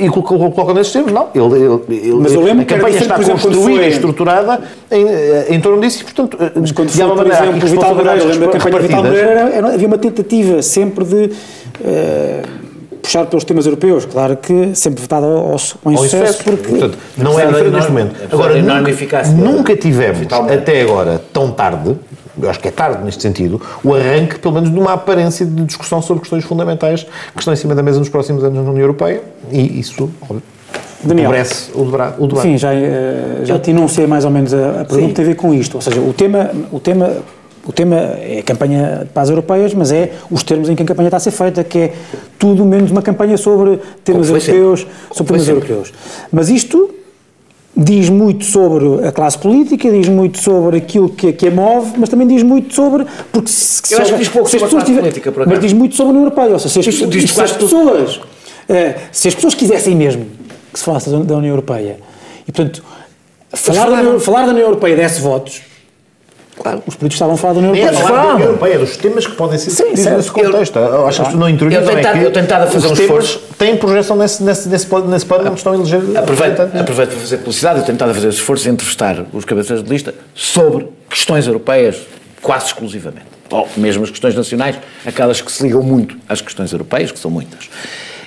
[0.00, 2.82] eh, e coloca, coloca nesses Não, ele, ele- ele- Mas eu lembro a que era
[2.82, 6.52] campanha está exemplo, construída foi- e estruturada em, eh, em torno disso e, portanto, eh,
[6.60, 9.04] Mas quando de foi, alguma por exemplo, Vital Moreira, lembro da campanha de Vital.
[9.04, 11.30] Moreira, havia uma tentativa sempre de
[11.84, 12.42] eh,
[13.02, 14.04] puxar pelos temas europeus.
[14.04, 16.68] Claro que sempre votado ao, ao, ao Ao insucesso, insucesso, porque...
[16.68, 18.34] portanto, não é diferente neste enorme- momento.
[18.34, 20.54] Agora, nunca, eficácia nunca tivemos, Vitalmente.
[20.54, 21.96] até agora, tão tarde,
[22.40, 25.64] eu acho que é tarde neste sentido, o arranque, pelo menos, de uma aparência de
[25.64, 28.82] discussão sobre questões fundamentais que estão em cima da mesa nos próximos anos na União
[28.82, 30.42] Europeia e isso óbvio,
[31.04, 31.24] Daniel.
[31.30, 32.14] empobrece o debate.
[32.22, 32.42] O debate.
[32.48, 35.34] Sim, já, eh, já te enunciei mais ou menos a, a pergunta tem a ver
[35.34, 35.74] com isto.
[35.74, 37.10] Ou seja, o tema, o tema,
[37.66, 40.86] o tema é a campanha para as europeias, mas é os termos em que a
[40.86, 41.92] campanha está a ser feita, que é
[42.38, 44.94] tudo menos uma campanha sobre temas europeus, sempre.
[45.12, 45.92] sobre temas europeus.
[46.30, 46.90] Mas isto
[47.74, 52.08] diz muito sobre a classe política, diz muito sobre aquilo que, que a move, mas
[52.08, 53.06] também diz muito sobre.
[53.32, 55.32] Porque se, Eu acho que diz pouco se as sobre a pessoas classe tiver- política,
[55.32, 56.52] por Mas diz muito sobre a União Europeia.
[56.52, 58.20] Ou seja, se as, se as pessoas.
[58.68, 60.26] eh, se as pessoas quisessem mesmo
[60.72, 61.98] que se falasse da da União Europeia
[62.48, 62.82] e, portanto,
[63.52, 64.06] falar da, falaram.
[64.08, 65.60] União, falar da União Europeia desse votos,
[66.60, 68.06] claro, os políticos estavam a falar da União Nem é Europeia.
[68.08, 70.78] falar da União Europeia, dos temas que podem ser discutidos nesse contexto.
[70.78, 73.42] Eu acho que pessoas não interiorizam Eu tentava- é eu tentava fazer os um esforço.
[73.58, 76.80] têm projeção nesse, nesse, nesse, nesse plano onde estão a eleger Aproveito, representantes.
[76.80, 77.78] aproveito para fazer publicidade.
[77.80, 81.98] Eu tentava fazer esse esforço de entrevistar os cabeças de lista sobre questões europeias,
[82.40, 83.26] quase exclusivamente.
[83.50, 87.30] Ou mesmo as questões nacionais, aquelas que se ligam muito às questões europeias, que são
[87.30, 87.68] muitas.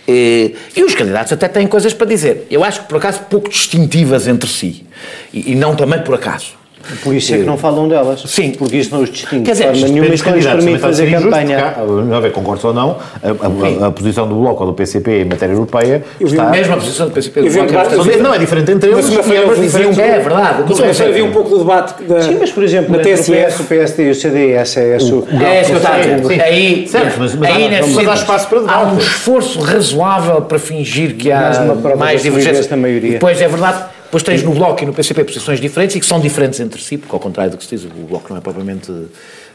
[0.08, 2.48] E, e os candidatos até têm coisas para dizer.
[2.50, 4.86] Eu acho que, por acaso, pouco distintivas entre si.
[5.34, 6.55] E, e não também por acaso.
[7.04, 8.22] Por isso é que não falam delas.
[8.28, 8.52] Sim.
[8.52, 11.74] Porque isso não os distingue Quer dizer, forma nenhuma e candidatos, permite fazer campanha.
[12.06, 15.22] Não a ver, concordes ou não, a, a- a posição do Bloco ou do PCP
[15.22, 16.50] em matéria europeia Eu vi está...
[16.50, 19.16] A posição do PCP do Eu Bloco é Não é diferente entre Na eles, e
[19.38, 20.62] ambas eu vi um É pouco- verdade.
[20.62, 23.46] Na segunda-feira vi um pouco do debate da, Sim, mas por exemplo, na entre o.
[23.48, 25.28] PS, o PSD e o CDS é esse o...
[25.42, 26.44] É isso que eu estava a.
[26.44, 28.80] Aí, mas- mas aí há- nesse mas há espaço para debate.
[28.80, 31.52] Há um esforço razoável para fingir que há
[31.98, 32.64] Mais divergência.
[32.70, 33.10] da maioria.
[33.10, 33.84] E depois é verdade.
[34.16, 36.98] Depois tens no Bloco e no PCP posições diferentes e que são diferentes entre si,
[36.98, 38.90] porque ao contrário do que se diz, o Bloco não é propriamente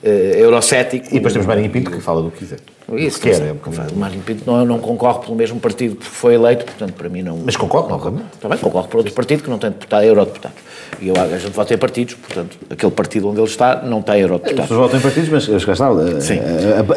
[0.03, 1.07] eurocético.
[1.09, 2.59] E depois temos Marinho Pinto que fala do que quiser.
[2.97, 5.95] Isso, que quer, não, é um bocadinho- Marinho Pinto não, não concorre pelo mesmo partido
[5.95, 7.39] porque foi eleito, portanto, para mim não.
[7.45, 8.25] Mas concorre, novamente.
[8.41, 10.55] Também concorre por outro partido que não tem deputado, eurodeputado.
[11.01, 14.17] E eu, a gente vota em partidos, portanto, aquele partido onde ele está não tem
[14.17, 14.63] As eurodeputado.
[14.63, 16.41] pessoas votam em partidos, mas mas cá está, a- Sim.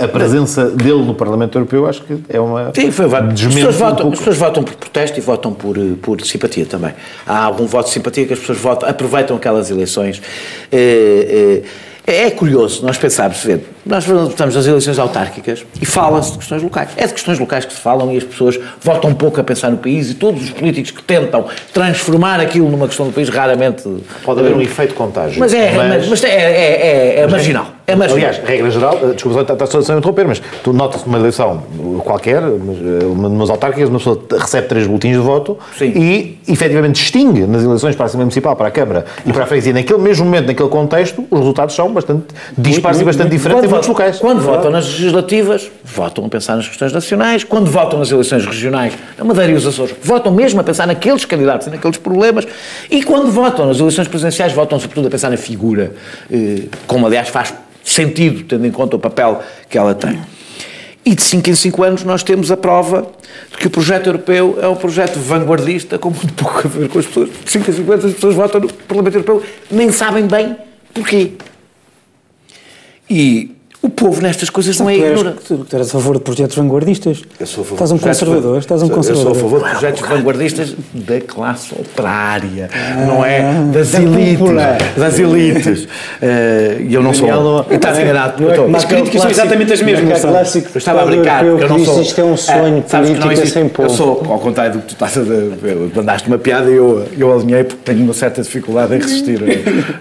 [0.01, 2.71] a, a presença dele no Parlamento Europeu acho que é uma.
[2.73, 3.05] Sim, foi.
[3.05, 6.93] As, pessoas votam, as pessoas votam por protesto e votam por, eh, por simpatia também.
[7.27, 10.19] Há algum voto de simpatia que as pessoas votam, aproveitam aquelas eleições.
[10.71, 11.67] Eh, eh,
[12.05, 16.89] é curioso nós pensarmos, vê, nós estamos nas eleições autárquicas e fala-se de questões locais.
[16.97, 19.69] É de questões locais que se falam e as pessoas votam um pouco a pensar
[19.71, 23.83] no país e todos os políticos que tentam transformar aquilo numa questão do país raramente.
[24.23, 25.39] Pode haver um efeito contágio.
[25.39, 27.67] Mas é, mas, mas é, é, é, é marginal.
[27.85, 28.17] É marginal.
[28.29, 31.61] Aliás, regra geral, eh, desculpa, está, só a interromper, mas tu notas numa eleição
[32.05, 35.91] qualquer, eh, uma- umas autárquicas, uma pessoa recebe três boletins de voto Sim.
[35.93, 39.45] e efetivamente distingue nas eleições para a Assembleia Municipal, para a Câmara e para a
[39.47, 42.23] Freguesia, naquele mesmo momento, naquele contexto, os resultados são bastante
[42.57, 44.17] dispares e bastante diferentes em muitos locais.
[44.17, 47.43] Quando votam nas legislativas, votam a pensar nas questões nacionais.
[47.43, 51.25] Quando votam nas eleições regionais, a Madeira e os Açores, votam mesmo a pensar naqueles
[51.25, 52.47] candidatos e naqueles problemas.
[52.89, 55.91] E quando votam nas eleições presidenciais, votam sobretudo a pensar na figura,
[56.31, 57.53] eh, como aliás faz
[57.83, 60.19] sentido, tendo em conta o papel que ela tem.
[61.05, 63.11] E de 5 em 5 anos nós temos a prova
[63.51, 66.99] de que o projeto europeu é um projeto vanguardista, com muito pouco a ver com
[66.99, 67.29] as pessoas.
[67.43, 70.55] De 5 em 5 anos as pessoas votam no Parlamento Europeu, nem sabem bem
[70.93, 71.33] porquê.
[73.09, 73.51] E
[73.83, 75.39] o povo nestas coisas não é ignorante.
[75.47, 77.21] tu, tu eras a favor de projetos vanguardistas.
[77.39, 78.57] Eu sou a favor Estás um conservador.
[78.59, 79.35] Estás um Eu conservador.
[79.35, 82.69] sou a favor de projetos vanguardistas da classe operária,
[83.05, 84.39] não é Ah, das da elites.
[84.39, 84.77] popular.
[84.97, 85.87] Das elites.
[86.21, 87.27] Eh, E eu não sou.
[87.27, 88.41] Daniel, E estás enganado.
[88.41, 90.33] não é eu estou- como As críticas são exatamente as mesmas, sabe?
[90.33, 92.01] clássico Eu estava a brincar, eu não que sou.
[92.01, 93.51] isto é um sonho, Ah, não política existe.
[93.51, 93.89] sem povo.
[93.89, 95.51] Eu sou, ao contrário do que tu estás a dizer,
[95.95, 99.39] mandaste uma piada e eu, eu alinhei porque tenho uma certa dificuldade em resistir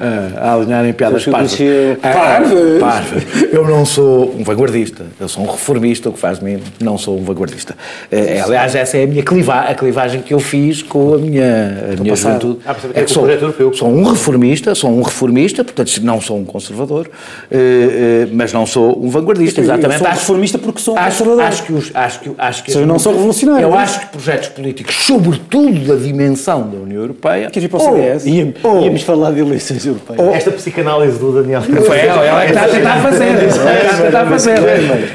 [0.01, 1.55] a, a, alinhar em piadas eu parvas.
[1.57, 2.81] conhecia- Ah, Parvas?
[2.81, 3.23] parvas.
[3.53, 6.99] Eu não sou um vanguardista, eu sou um reformista, o que faz de mim não
[6.99, 7.75] sou um vanguardista.
[8.11, 11.93] Eh, aliás, essa é a minha cliva, a clivagem que eu fiz com a minha,
[11.93, 12.59] a minha juventude.
[12.67, 13.27] Ah, é que sou,
[13.73, 17.11] sou um reformista, sou um reformista, portanto não sou um conservador,
[17.51, 19.61] eh, eh, mas não sou um vanguardista.
[19.61, 19.95] Eu, exatamente.
[19.95, 21.45] Eu sou um reformista porque sou um acho, conservador.
[21.45, 23.65] Acho que, os, acho que, acho que eu não sou revolucionário.
[23.65, 27.51] Eu acho que projetos políticos, sobretudo da dimensão da União Europeia.
[27.51, 28.27] Queres ir para o CDS?
[28.27, 28.55] Íamos,
[28.85, 30.21] íamos falar de eleições europeias.
[30.21, 31.63] Ou, esta psicanálise do Daniel.
[31.63, 33.33] Foi ela, ela é que está a tentar fazer.
[33.71, 34.59] É que está a fazer.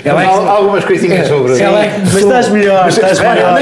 [0.04, 1.60] Ela é algumas coisinhas sobre.
[1.60, 3.60] Ela é mas estás melhor, estás melhor.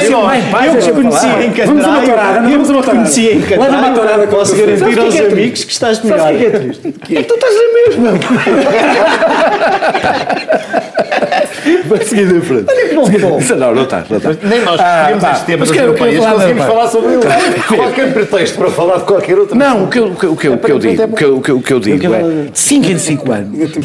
[0.65, 1.67] Eu te conheci em Catar.
[1.67, 3.09] Vamos uma torada, não vamos uma torada.
[3.09, 6.19] Leva uma torada Posso garantir aos amigos que estás melhor.
[6.19, 6.87] Sabes o que é triste?
[6.87, 8.19] É que tu estás a mesmo.
[11.85, 12.65] Vai seguir em frente.
[12.93, 14.37] Não, não estás, não estás.
[14.43, 16.71] Nem nós escolhemos pá, este tema mas que que eu europeias, falar, conseguimos pá.
[16.71, 17.75] falar sobre ele.
[17.75, 20.37] Qualquer pretexto para falar de qualquer outra Não, o que eu, o que eu, o
[20.37, 21.79] que eu, o que eu digo, o que eu, o que eu, o que eu
[21.79, 23.79] digo é, 5 em 5 anos, que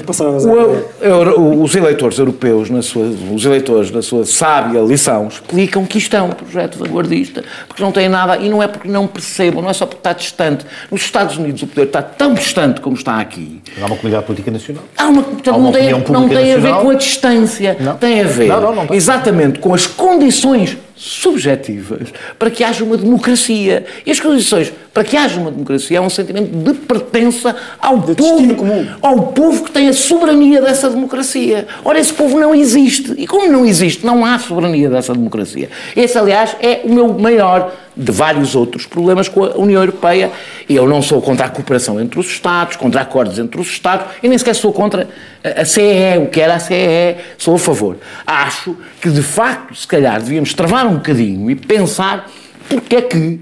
[1.37, 6.15] o- os eleitores europeus, na sua, os eleitores, na sua sábia lição, explicam que isto
[6.17, 9.71] é um projeto vanguardista, porque não tem nada, e não é porque não percebam, não
[9.71, 10.65] é só porque está distante.
[10.91, 13.61] Nos Estados Unidos o poder está tão distante como está aqui.
[13.81, 14.85] Há uma comunidade política nacional.
[14.97, 17.40] Há uma, portanto, Há uma não tem, não tem a ver com a distância,
[17.81, 17.97] Não.
[17.97, 18.97] tem a ver Não, não, tem.
[18.97, 23.87] exatamente com as condições subjetivas para que haja uma democracia.
[24.05, 28.55] E as condições para que haja uma democracia é um sentimento de pertença ao destino
[28.55, 28.87] povo, comum.
[29.01, 31.67] ao povo que tem a soberania dessa democracia.
[31.83, 33.15] Ora, esse povo não existe.
[33.17, 35.71] E como não existe, não há soberania dessa democracia.
[35.97, 40.31] Esse, aliás, é o meu maior de vários outros problemas com a União Europeia.
[40.69, 44.29] Eu não sou contra a cooperação entre os Estados, contra acordos entre os Estados, e
[44.29, 47.97] nem sequer sou contra a a CEE, o que era a CEE, sou a favor.
[48.27, 52.31] Acho que, de facto, se calhar devíamos travar um bocadinho e pensar
[52.69, 53.41] porque é que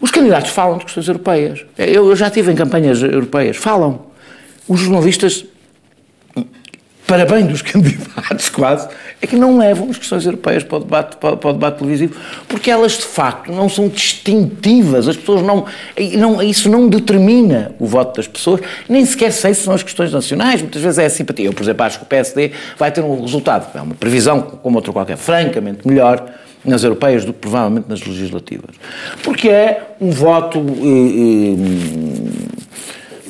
[0.00, 1.64] os candidatos falam de questões europeias.
[1.76, 4.06] Eu, eu já estive em campanhas europeias, falam.
[4.68, 5.44] Os jornalistas,
[7.06, 8.88] para bem dos candidatos quase,
[9.20, 12.14] é que não levam as questões europeias para o, debate, para, para o debate televisivo,
[12.46, 15.64] porque elas de facto não são distintivas, as pessoas não,
[16.16, 20.12] não, isso não determina o voto das pessoas, nem sequer sei se são as questões
[20.12, 21.46] nacionais, muitas vezes é a simpatia.
[21.46, 24.76] Eu, por exemplo, acho que o PSD vai ter um resultado, é uma previsão como
[24.76, 26.24] outra qualquer, francamente melhor
[26.68, 28.70] nas europeias do que provavelmente nas legislativas.
[29.22, 30.58] Porque é um voto...
[30.58, 31.54] eh,
[32.44, 32.58] eh,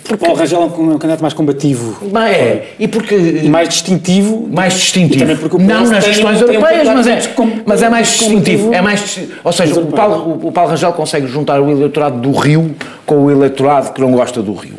[0.04, 1.98] Porque Paulo Rangel é um um candidato mais combativo.
[2.16, 3.14] É, e porque...
[3.14, 4.48] E mais distintivo.
[4.50, 5.20] mais E distintivo.
[5.20, 7.88] também porque o não nas questões um europeias, candidato mas é, mais com- mas é
[7.90, 8.72] mais distintivo.
[8.72, 12.74] É mais, ou seja, o Paulo, o, Paulo Rangel consegue juntar o eleitorado do Rio
[13.04, 14.76] com o eleitorado que não gosta do Rio.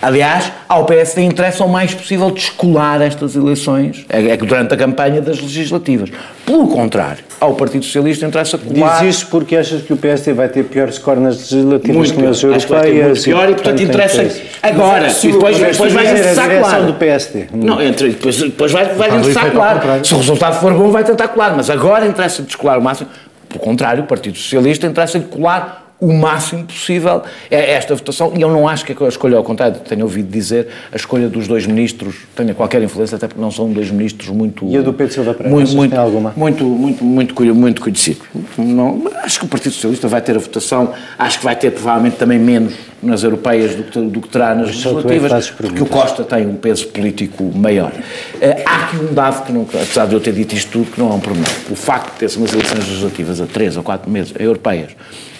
[0.00, 5.20] Aliás, ao PSD interessa o mais possível descolar estas eleições, é, é durante a campanha
[5.20, 6.10] das legislativas.
[6.44, 9.00] Pelo contrário, ao Partido Socialista interessa colar...
[9.00, 12.22] Diz isso porque achas que o PSD vai ter pior score nas legislativas Muito que
[12.22, 12.54] nas pior.
[12.54, 13.18] Acho que vai ter europeias.
[13.18, 14.30] muito pior e, portanto, tem interessa
[14.62, 15.02] agora.
[15.02, 16.86] Mas E depois, depois vai interessar claro.
[16.86, 17.46] do PSD.
[17.52, 20.04] Não, entre, depois, depois vai, vai interessar claro.
[20.04, 21.56] Se o resultado for bom, vai tentar colar.
[21.56, 23.08] Mas agora interessa descolar o máximo.
[23.48, 28.32] Pelo contrário, o Partido Socialista interessa-lhe colar o máximo possível é esta votação.
[28.36, 31.46] E eu não acho que a escolha, ao contrário, tenho ouvido dizer, a escolha dos
[31.46, 34.66] dois ministros tenha qualquer influência, até porque não são dois ministros muito.
[34.66, 36.32] E a do Pedro Silva Pereira, Muito, que tem alguma?
[36.36, 38.20] muito, muito, muito, muito conhecido.
[38.58, 42.16] Não, acho que o Partido Socialista vai ter a votação, acho que vai ter provavelmente
[42.16, 45.86] também menos nas europeias do que, do que terá nas é que legislativas, porque o.
[45.86, 47.92] Costa tem um peso político maior.
[48.40, 51.00] Eh, há aqui um dado que, não, apesar de eu ter dito isto tudo, que
[51.00, 51.48] não é um pormenor.
[51.70, 54.90] O facto de ter-se umas eleições legislativas a três ou quatro meses, europeias,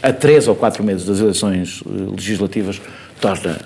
[0.03, 2.81] a três ou quatro meses das eleições eh, legislativas,
[3.21, 3.61] torna.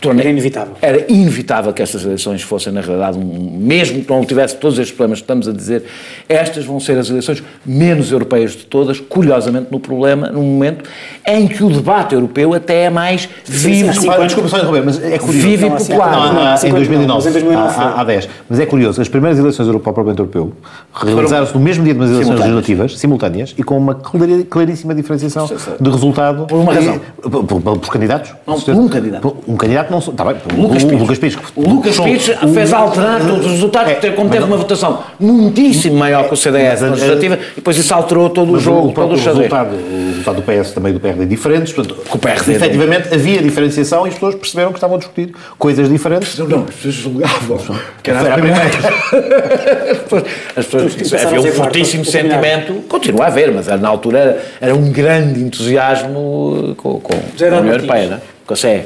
[0.00, 0.74] Torna Era inevitável.
[0.82, 4.94] era inevitável que estas eleições fossem, na realidade, um, mesmo que não tivesse todos estes
[4.94, 5.84] problemas que estamos a dizer,
[6.28, 10.84] estas vão ser as eleições menos europeias de todas, curiosamente, no problema, num momento
[11.26, 13.92] em que o debate europeu até é mais vivo.
[13.94, 15.46] sim, Ah, Desculpa só interromper, mas é curioso.
[15.48, 16.10] Vive e popular.
[16.12, 18.28] não, Não, não, há- em 50 2009, não, mas em 2009 há, há, há 10.
[18.48, 20.52] Mas é curioso, as primeiras eleições para o Parlamento Europeu
[20.94, 25.46] realizaram-se no mesmo dia de umas eleições legislativas, simultâneas, e com uma claríssima diferenciação
[25.80, 26.46] de resultado.
[26.46, 26.96] Por uma razão.
[27.24, 28.32] E- por, por- por candidatos.
[28.46, 29.36] Não, por um candidato.
[29.54, 29.98] Um candidato não...
[30.00, 31.00] Está bem, por Lucas o, Pires.
[31.00, 31.38] Lucas Pires.
[31.54, 35.96] O Lucas Pires fez alterar todos os resultados, É, como teve não- uma votação muitíssimo
[35.96, 38.92] maior que o CDS na Mas, legislativa, e depois isso alterou todo o jogo, o
[38.92, 39.36] todo o xadrez.
[39.50, 41.72] resultado, o resultado do PS também e do PRD diferentes.
[41.72, 45.32] Portanto, Com o PRD efetivamente havia diferenciação e as pessoas perceberam que estavam a discutir
[45.56, 46.36] coisas diferentes.
[46.36, 47.58] Não, não, as pessoas julgavam.
[48.02, 48.60] Que era a a primeira.
[50.56, 54.74] As pessoas, havia a um fortíssimo sentimento, continua a haver, mas na altura era, era
[54.74, 57.74] um grande entusiasmo com, com José a União.
[57.74, 58.20] Europeia, não é?
[58.46, 58.82] com a CE.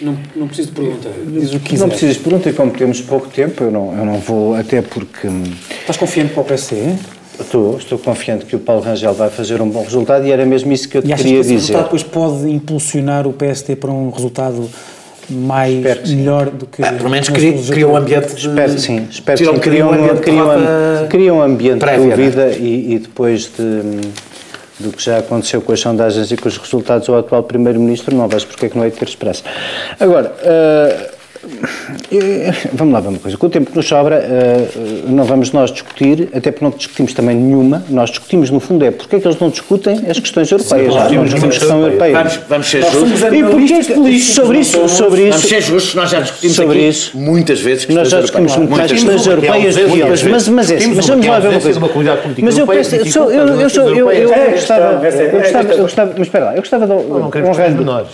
[0.00, 1.08] Não, não preciso de pergunta.
[1.26, 1.88] Diz o que Não quiser.
[1.88, 5.26] precisas de pergunta e como temos pouco tempo, eu não, eu não vou, até porque
[5.26, 5.42] hum,
[5.80, 6.74] Estás confiante para o PC?
[6.76, 6.98] hein?
[7.40, 10.72] estou, estou confiante que o Paulo Rangel vai fazer um bom resultado e era mesmo
[10.72, 11.72] isso que eu te E achas que queria esse dizer.
[11.74, 14.68] resultado depois pode impulsionar o PST para um resultado
[15.30, 16.82] mais melhor do que.
[16.82, 18.34] Ah, pelo menos cria, cria um ambiente.
[18.34, 22.16] De, espero, sim, espero que sim, cria um ambiente, cria um, cria um ambiente prévia,
[22.16, 22.56] de dúvida né?
[22.58, 23.82] e, e, depois de,
[24.78, 28.28] do que já aconteceu com as sondagens e com os resultados do atual Primeiro-Ministro, não
[28.28, 29.42] vejo porque é que não é de ter esperança.
[29.98, 30.32] Agora.
[30.42, 31.17] Uh,
[32.72, 33.36] Vamos lá ver uma coisa.
[33.36, 34.68] Com o tempo que nos sobra, eh,
[35.06, 37.84] não vamos nós discutir, até porque não discutimos também nenhuma.
[37.88, 40.94] Nós discutimos, no fundo, é porque é que eles não discutem as questões europeias.
[40.94, 42.12] Sim, não discutimos a questão europeia.
[42.14, 43.22] Vamos, vamos ser justos.
[43.22, 45.38] E porquê que sobre isso, sobre isso.
[45.38, 48.90] Vamos ser justos, nós já discutimos sobre isso, muitas vezes Nós já discutimos muito mais
[48.90, 50.22] questões europeias do que eles.
[50.22, 52.18] Mas, mas, é, mas vamos lá ver uma coisa.
[52.42, 56.44] Mas eu penso, eu eu, eu eu, eu gostava, eu gostava, eu gostava, mas espera
[56.46, 58.04] lá, eu gostava de honrar,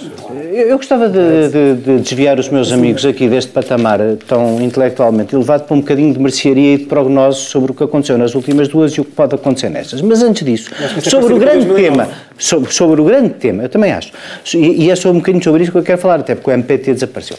[0.55, 5.81] eu gostava de desviar os meus amigos aqui deste patamar tão intelectualmente elevado para um
[5.81, 9.05] bocadinho de mercearia e de prognose sobre o que aconteceu nas últimas duas e o
[9.05, 10.01] que pode acontecer nestas.
[10.01, 10.71] Mas antes disso,
[11.03, 14.13] sobre o grande tema, sobre, sobre o grande tema, eu também acho,
[14.55, 16.55] e, e é sobre um bocadinho sobre isso que eu quero falar, até porque o
[16.55, 17.37] MPT desapareceu.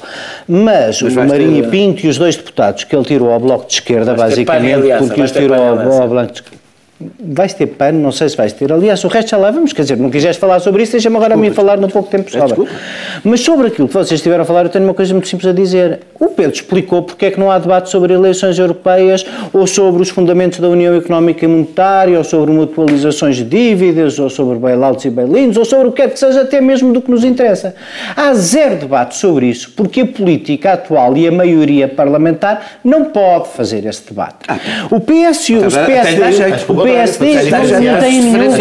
[0.48, 1.70] Mas, Mas o Marinho ter...
[1.70, 5.32] Pinto e os dois deputados que ele tirou ao Bloco de Esquerda, basicamente, porque os
[5.32, 6.65] tirou ao, ao Bloco de Esquerda,
[6.98, 8.72] Vais ter pano, não sei se vais ter.
[8.72, 9.74] Aliás, o resto já lá vamos.
[9.74, 12.32] Quer dizer, não quiseres falar sobre isso, deixa-me agora a mim falar no pouco tempo
[12.32, 12.56] sobra.
[13.22, 15.54] Mas sobre aquilo que vocês estiveram a falar, eu tenho uma coisa muito simples a
[15.54, 16.00] dizer.
[16.18, 20.10] O Pedro explicou porque é que não há debate sobre eleições europeias, ou sobre os
[20.10, 25.10] fundamentos da União Económica e Monetária, ou sobre mutualizações de dívidas, ou sobre bailouts e
[25.10, 27.76] bail-ins, ou sobre o que quer que seja, até mesmo do que nos interessa.
[28.16, 33.50] Há zero debate sobre isso, porque a política atual e a maioria parlamentar não pode
[33.50, 34.48] fazer esse debate.
[34.90, 37.26] O PS e o PSD...
[37.28, 38.54] PSD não tem nenhum.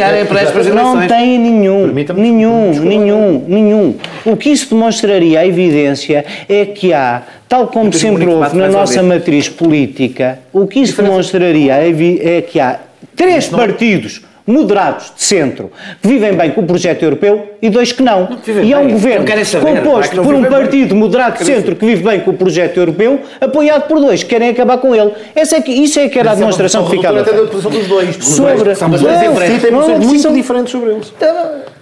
[0.72, 1.86] Não tem nenhum.
[2.14, 3.94] Nenhum, nenhum, nenhum.
[4.24, 7.22] O que isso demonstraria, a evidência, é que há
[7.54, 12.80] tal como sempre houve na nossa matriz política, o que isso demonstraria é que há
[13.14, 15.70] três partidos moderados de centro,
[16.02, 18.28] que vivem bem com o projeto europeu e dois que não.
[18.46, 18.92] não e há um bem.
[18.92, 20.98] governo saber, composto por um partido bem.
[20.98, 24.50] moderado de centro que vive bem com o projeto europeu, apoiado por dois que querem
[24.50, 25.12] acabar com ele.
[25.34, 27.20] Essa é que, isso é que era a demonstração que ficava.
[27.20, 28.16] Até da posição dos dois.
[28.20, 31.12] Sobre, são posições muito diferentes sobre eles.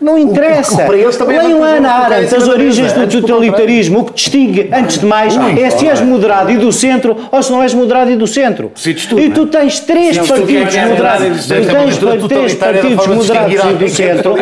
[0.00, 0.86] Não interessa.
[0.88, 4.00] Leiam Ana Arendt, as origens do totalitarismo.
[4.00, 7.50] O que distingue, antes de mais, é se és moderado e do centro ou se
[7.50, 8.72] não és moderado e do centro.
[9.16, 11.46] E tu tens três partidos moderados.
[11.46, 14.34] Tens três partidos moderados e do centro.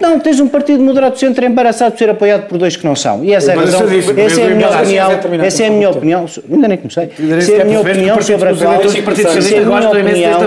[0.00, 2.96] Não, tens um partido moderado do centro embaraçado por ser apoiado por dois que não
[2.96, 3.24] são.
[3.24, 3.82] E essa é a razão.
[4.16, 5.44] Essa é a minha opinião.
[5.44, 6.26] Essa é a minha opinião.
[6.50, 7.10] Ainda nem comecei.
[7.38, 8.80] Essa é a minha opinião sobre a qual.
[8.80, 10.40] Essa é a minha opinião.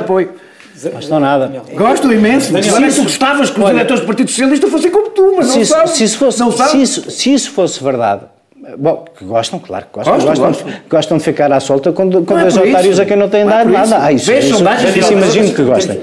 [0.93, 1.63] Gostam nada.
[1.73, 2.51] Gosto imenso.
[2.51, 5.53] Daniel, se tu gostavas que os eleitores do Partido Socialista fossem como tu, mas não
[5.53, 5.91] se sabes.
[5.91, 8.23] Se isso fosse, não Se, isso, se isso fosse verdade,
[8.78, 10.16] Bom, que gostam, claro que gostam.
[10.16, 10.82] Gostam, gostam, gostam.
[10.89, 13.70] gostam de ficar à solta com, com é dois otários a quem não têm dado
[13.70, 14.03] nada.
[14.03, 15.99] Ah, isso, isso, isso, isso imagino que gostem.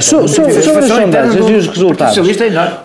[0.00, 2.18] So, sobre as sondagens e os resultados,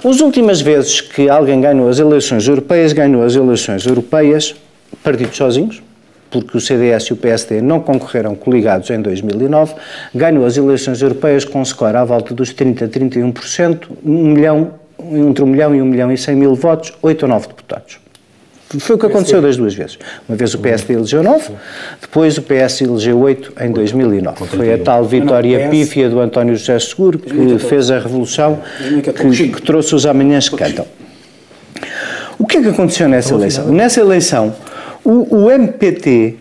[0.03, 4.53] as últimas vezes que alguém ganhou as eleições europeias, ganhou as eleições europeias
[5.01, 5.81] partidos sozinhos,
[6.29, 9.75] porque o CDS e o PSD não concorreram coligados em 2009,
[10.13, 14.71] ganhou as eleições europeias com um score à volta dos 30% a 31%, um milhão,
[15.13, 18.04] entre um milhão e um milhão e cem mil votos, oito ou nove deputados.
[18.79, 19.97] Foi o que aconteceu das duas vezes.
[20.27, 21.51] Uma vez o PSD elegeu 9,
[22.01, 24.45] depois o PS elegeu 8 em 2009.
[24.47, 28.59] Foi a tal vitória pífia do António José Seguro que fez a revolução,
[29.03, 30.85] que, que trouxe os amanhãs que cantam.
[32.37, 33.67] O que é que aconteceu nessa eleição?
[33.67, 34.53] Nessa eleição,
[35.03, 36.37] o, o MPT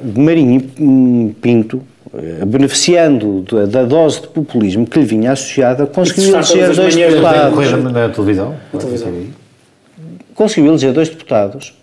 [0.00, 1.82] de Marinho Pinto,
[2.14, 7.72] eh, beneficiando da, da, dose de populismo que lhe vinha associada, conseguiu eleger dois deputados.
[7.92, 8.54] Na televisão?
[8.72, 9.12] Na televisão
[10.36, 11.74] conseguiu eleger dois deputados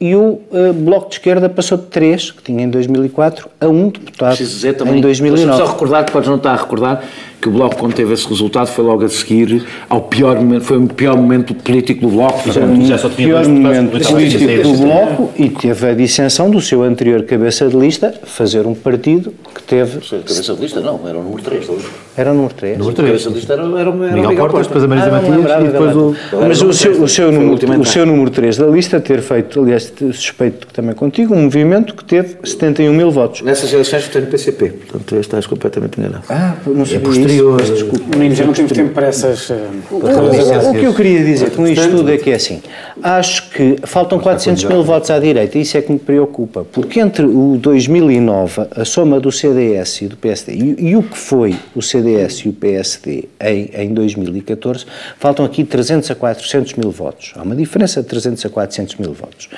[0.00, 3.88] e o uh, Bloco de Esquerda passou de três, que tinha em 2004, a um
[3.88, 4.36] deputado
[4.76, 5.56] também, em 2009.
[5.56, 7.04] Só recordar, que podes não estar a recordar,
[7.44, 10.78] que o Bloco, quando teve esse resultado, foi logo a seguir ao pior momento, foi
[10.78, 12.38] o pior momento político do Bloco.
[12.38, 17.68] Foi o pior momento político do Bloco e teve a dissensão do seu anterior cabeça
[17.68, 20.00] de lista fazer um partido que teve...
[20.00, 21.68] Cabeça de lista não, era o número 3
[22.16, 22.78] Era o número 3.
[22.78, 23.08] Número 3.
[23.08, 25.96] Cabeça de lista era, era, era Miguel Portas, depois a Marisa ah, Matias e depois
[25.96, 26.16] o...
[26.32, 29.92] Mas o seu, o, seu número, o seu número 3 da lista ter feito, aliás,
[30.14, 33.42] suspeito também contigo, um movimento que teve 71 mil votos.
[33.42, 36.24] Nessas eleições votei no PCP, portanto estás completamente enganado.
[36.30, 37.00] Ah, não sei.
[37.34, 37.62] É posterior.
[37.62, 38.16] Desculpa.
[38.16, 39.50] Meninos, já não temos tempo para essas.
[39.50, 39.54] Uh,
[39.90, 42.62] o, que eu queria dizer com isto tudo é que é assim.
[43.02, 46.64] Acho que faltam 400 mil votos à direita e isso é que me preocupa.
[46.70, 51.16] Porque entre o 2009, a soma do CDS e do PSD, e, e o que
[51.16, 54.86] foi o CDS e o PSD em, em 2014,
[55.18, 57.32] faltam aqui 300 a 400 mil votos.
[57.36, 59.48] Há uma diferença de 300 a 400 mil votos.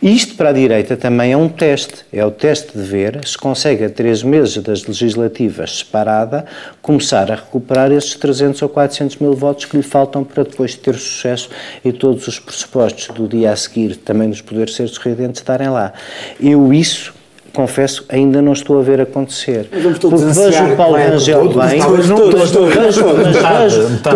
[0.00, 2.06] E isto para a direita também é um teste.
[2.12, 6.46] É o teste de ver se consegue, a três meses das legislativas separada,
[6.80, 10.94] começar a recuperar esses 300 ou 400 mil votos que lhe faltam para depois ter
[10.94, 11.50] sucesso
[11.84, 15.92] e todos os pressupostos do dia a seguir, também dos poderes ser sorridentes, estarem lá.
[16.40, 17.12] Eu isso
[17.52, 19.68] confesso, ainda não estou a ver acontecer.
[19.68, 21.80] Porque vejo o Paulo Rangel bem,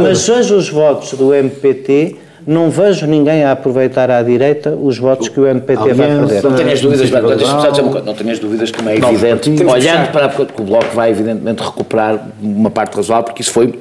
[0.00, 5.28] mas vejo os votos do MPT não vejo ninguém a aproveitar à direita os votos
[5.28, 6.42] que o MPT vai perder.
[6.42, 7.10] Não tenhas dúvidas,
[8.04, 12.70] não tenhas dúvidas que é evidente, olhando para que o Bloco vai evidentemente recuperar uma
[12.70, 13.78] parte razoável, porque isso foi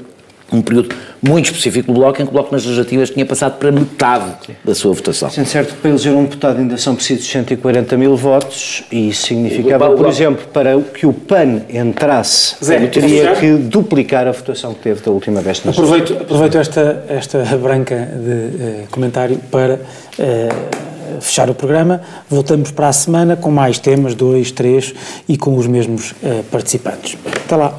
[0.52, 3.72] um período muito específico do Bloco, em que o Bloco nas legislativas tinha passado para
[3.72, 4.34] metade
[4.64, 5.30] da sua votação.
[5.30, 9.28] Sendo certo que para eleger um deputado ainda são precisos 140 mil votos, e isso
[9.28, 14.82] significava, por exemplo, para que o PAN entrasse, Zé, teria que duplicar a votação que
[14.82, 15.62] teve da última vez.
[15.66, 19.80] Aproveito, aproveito esta, esta branca de uh, comentário para...
[20.20, 22.02] Uh, fechar o programa.
[22.30, 24.94] Voltamos para a semana com mais temas, dois, três,
[25.28, 27.18] e com os mesmos uh, participantes.
[27.46, 27.76] Até lá.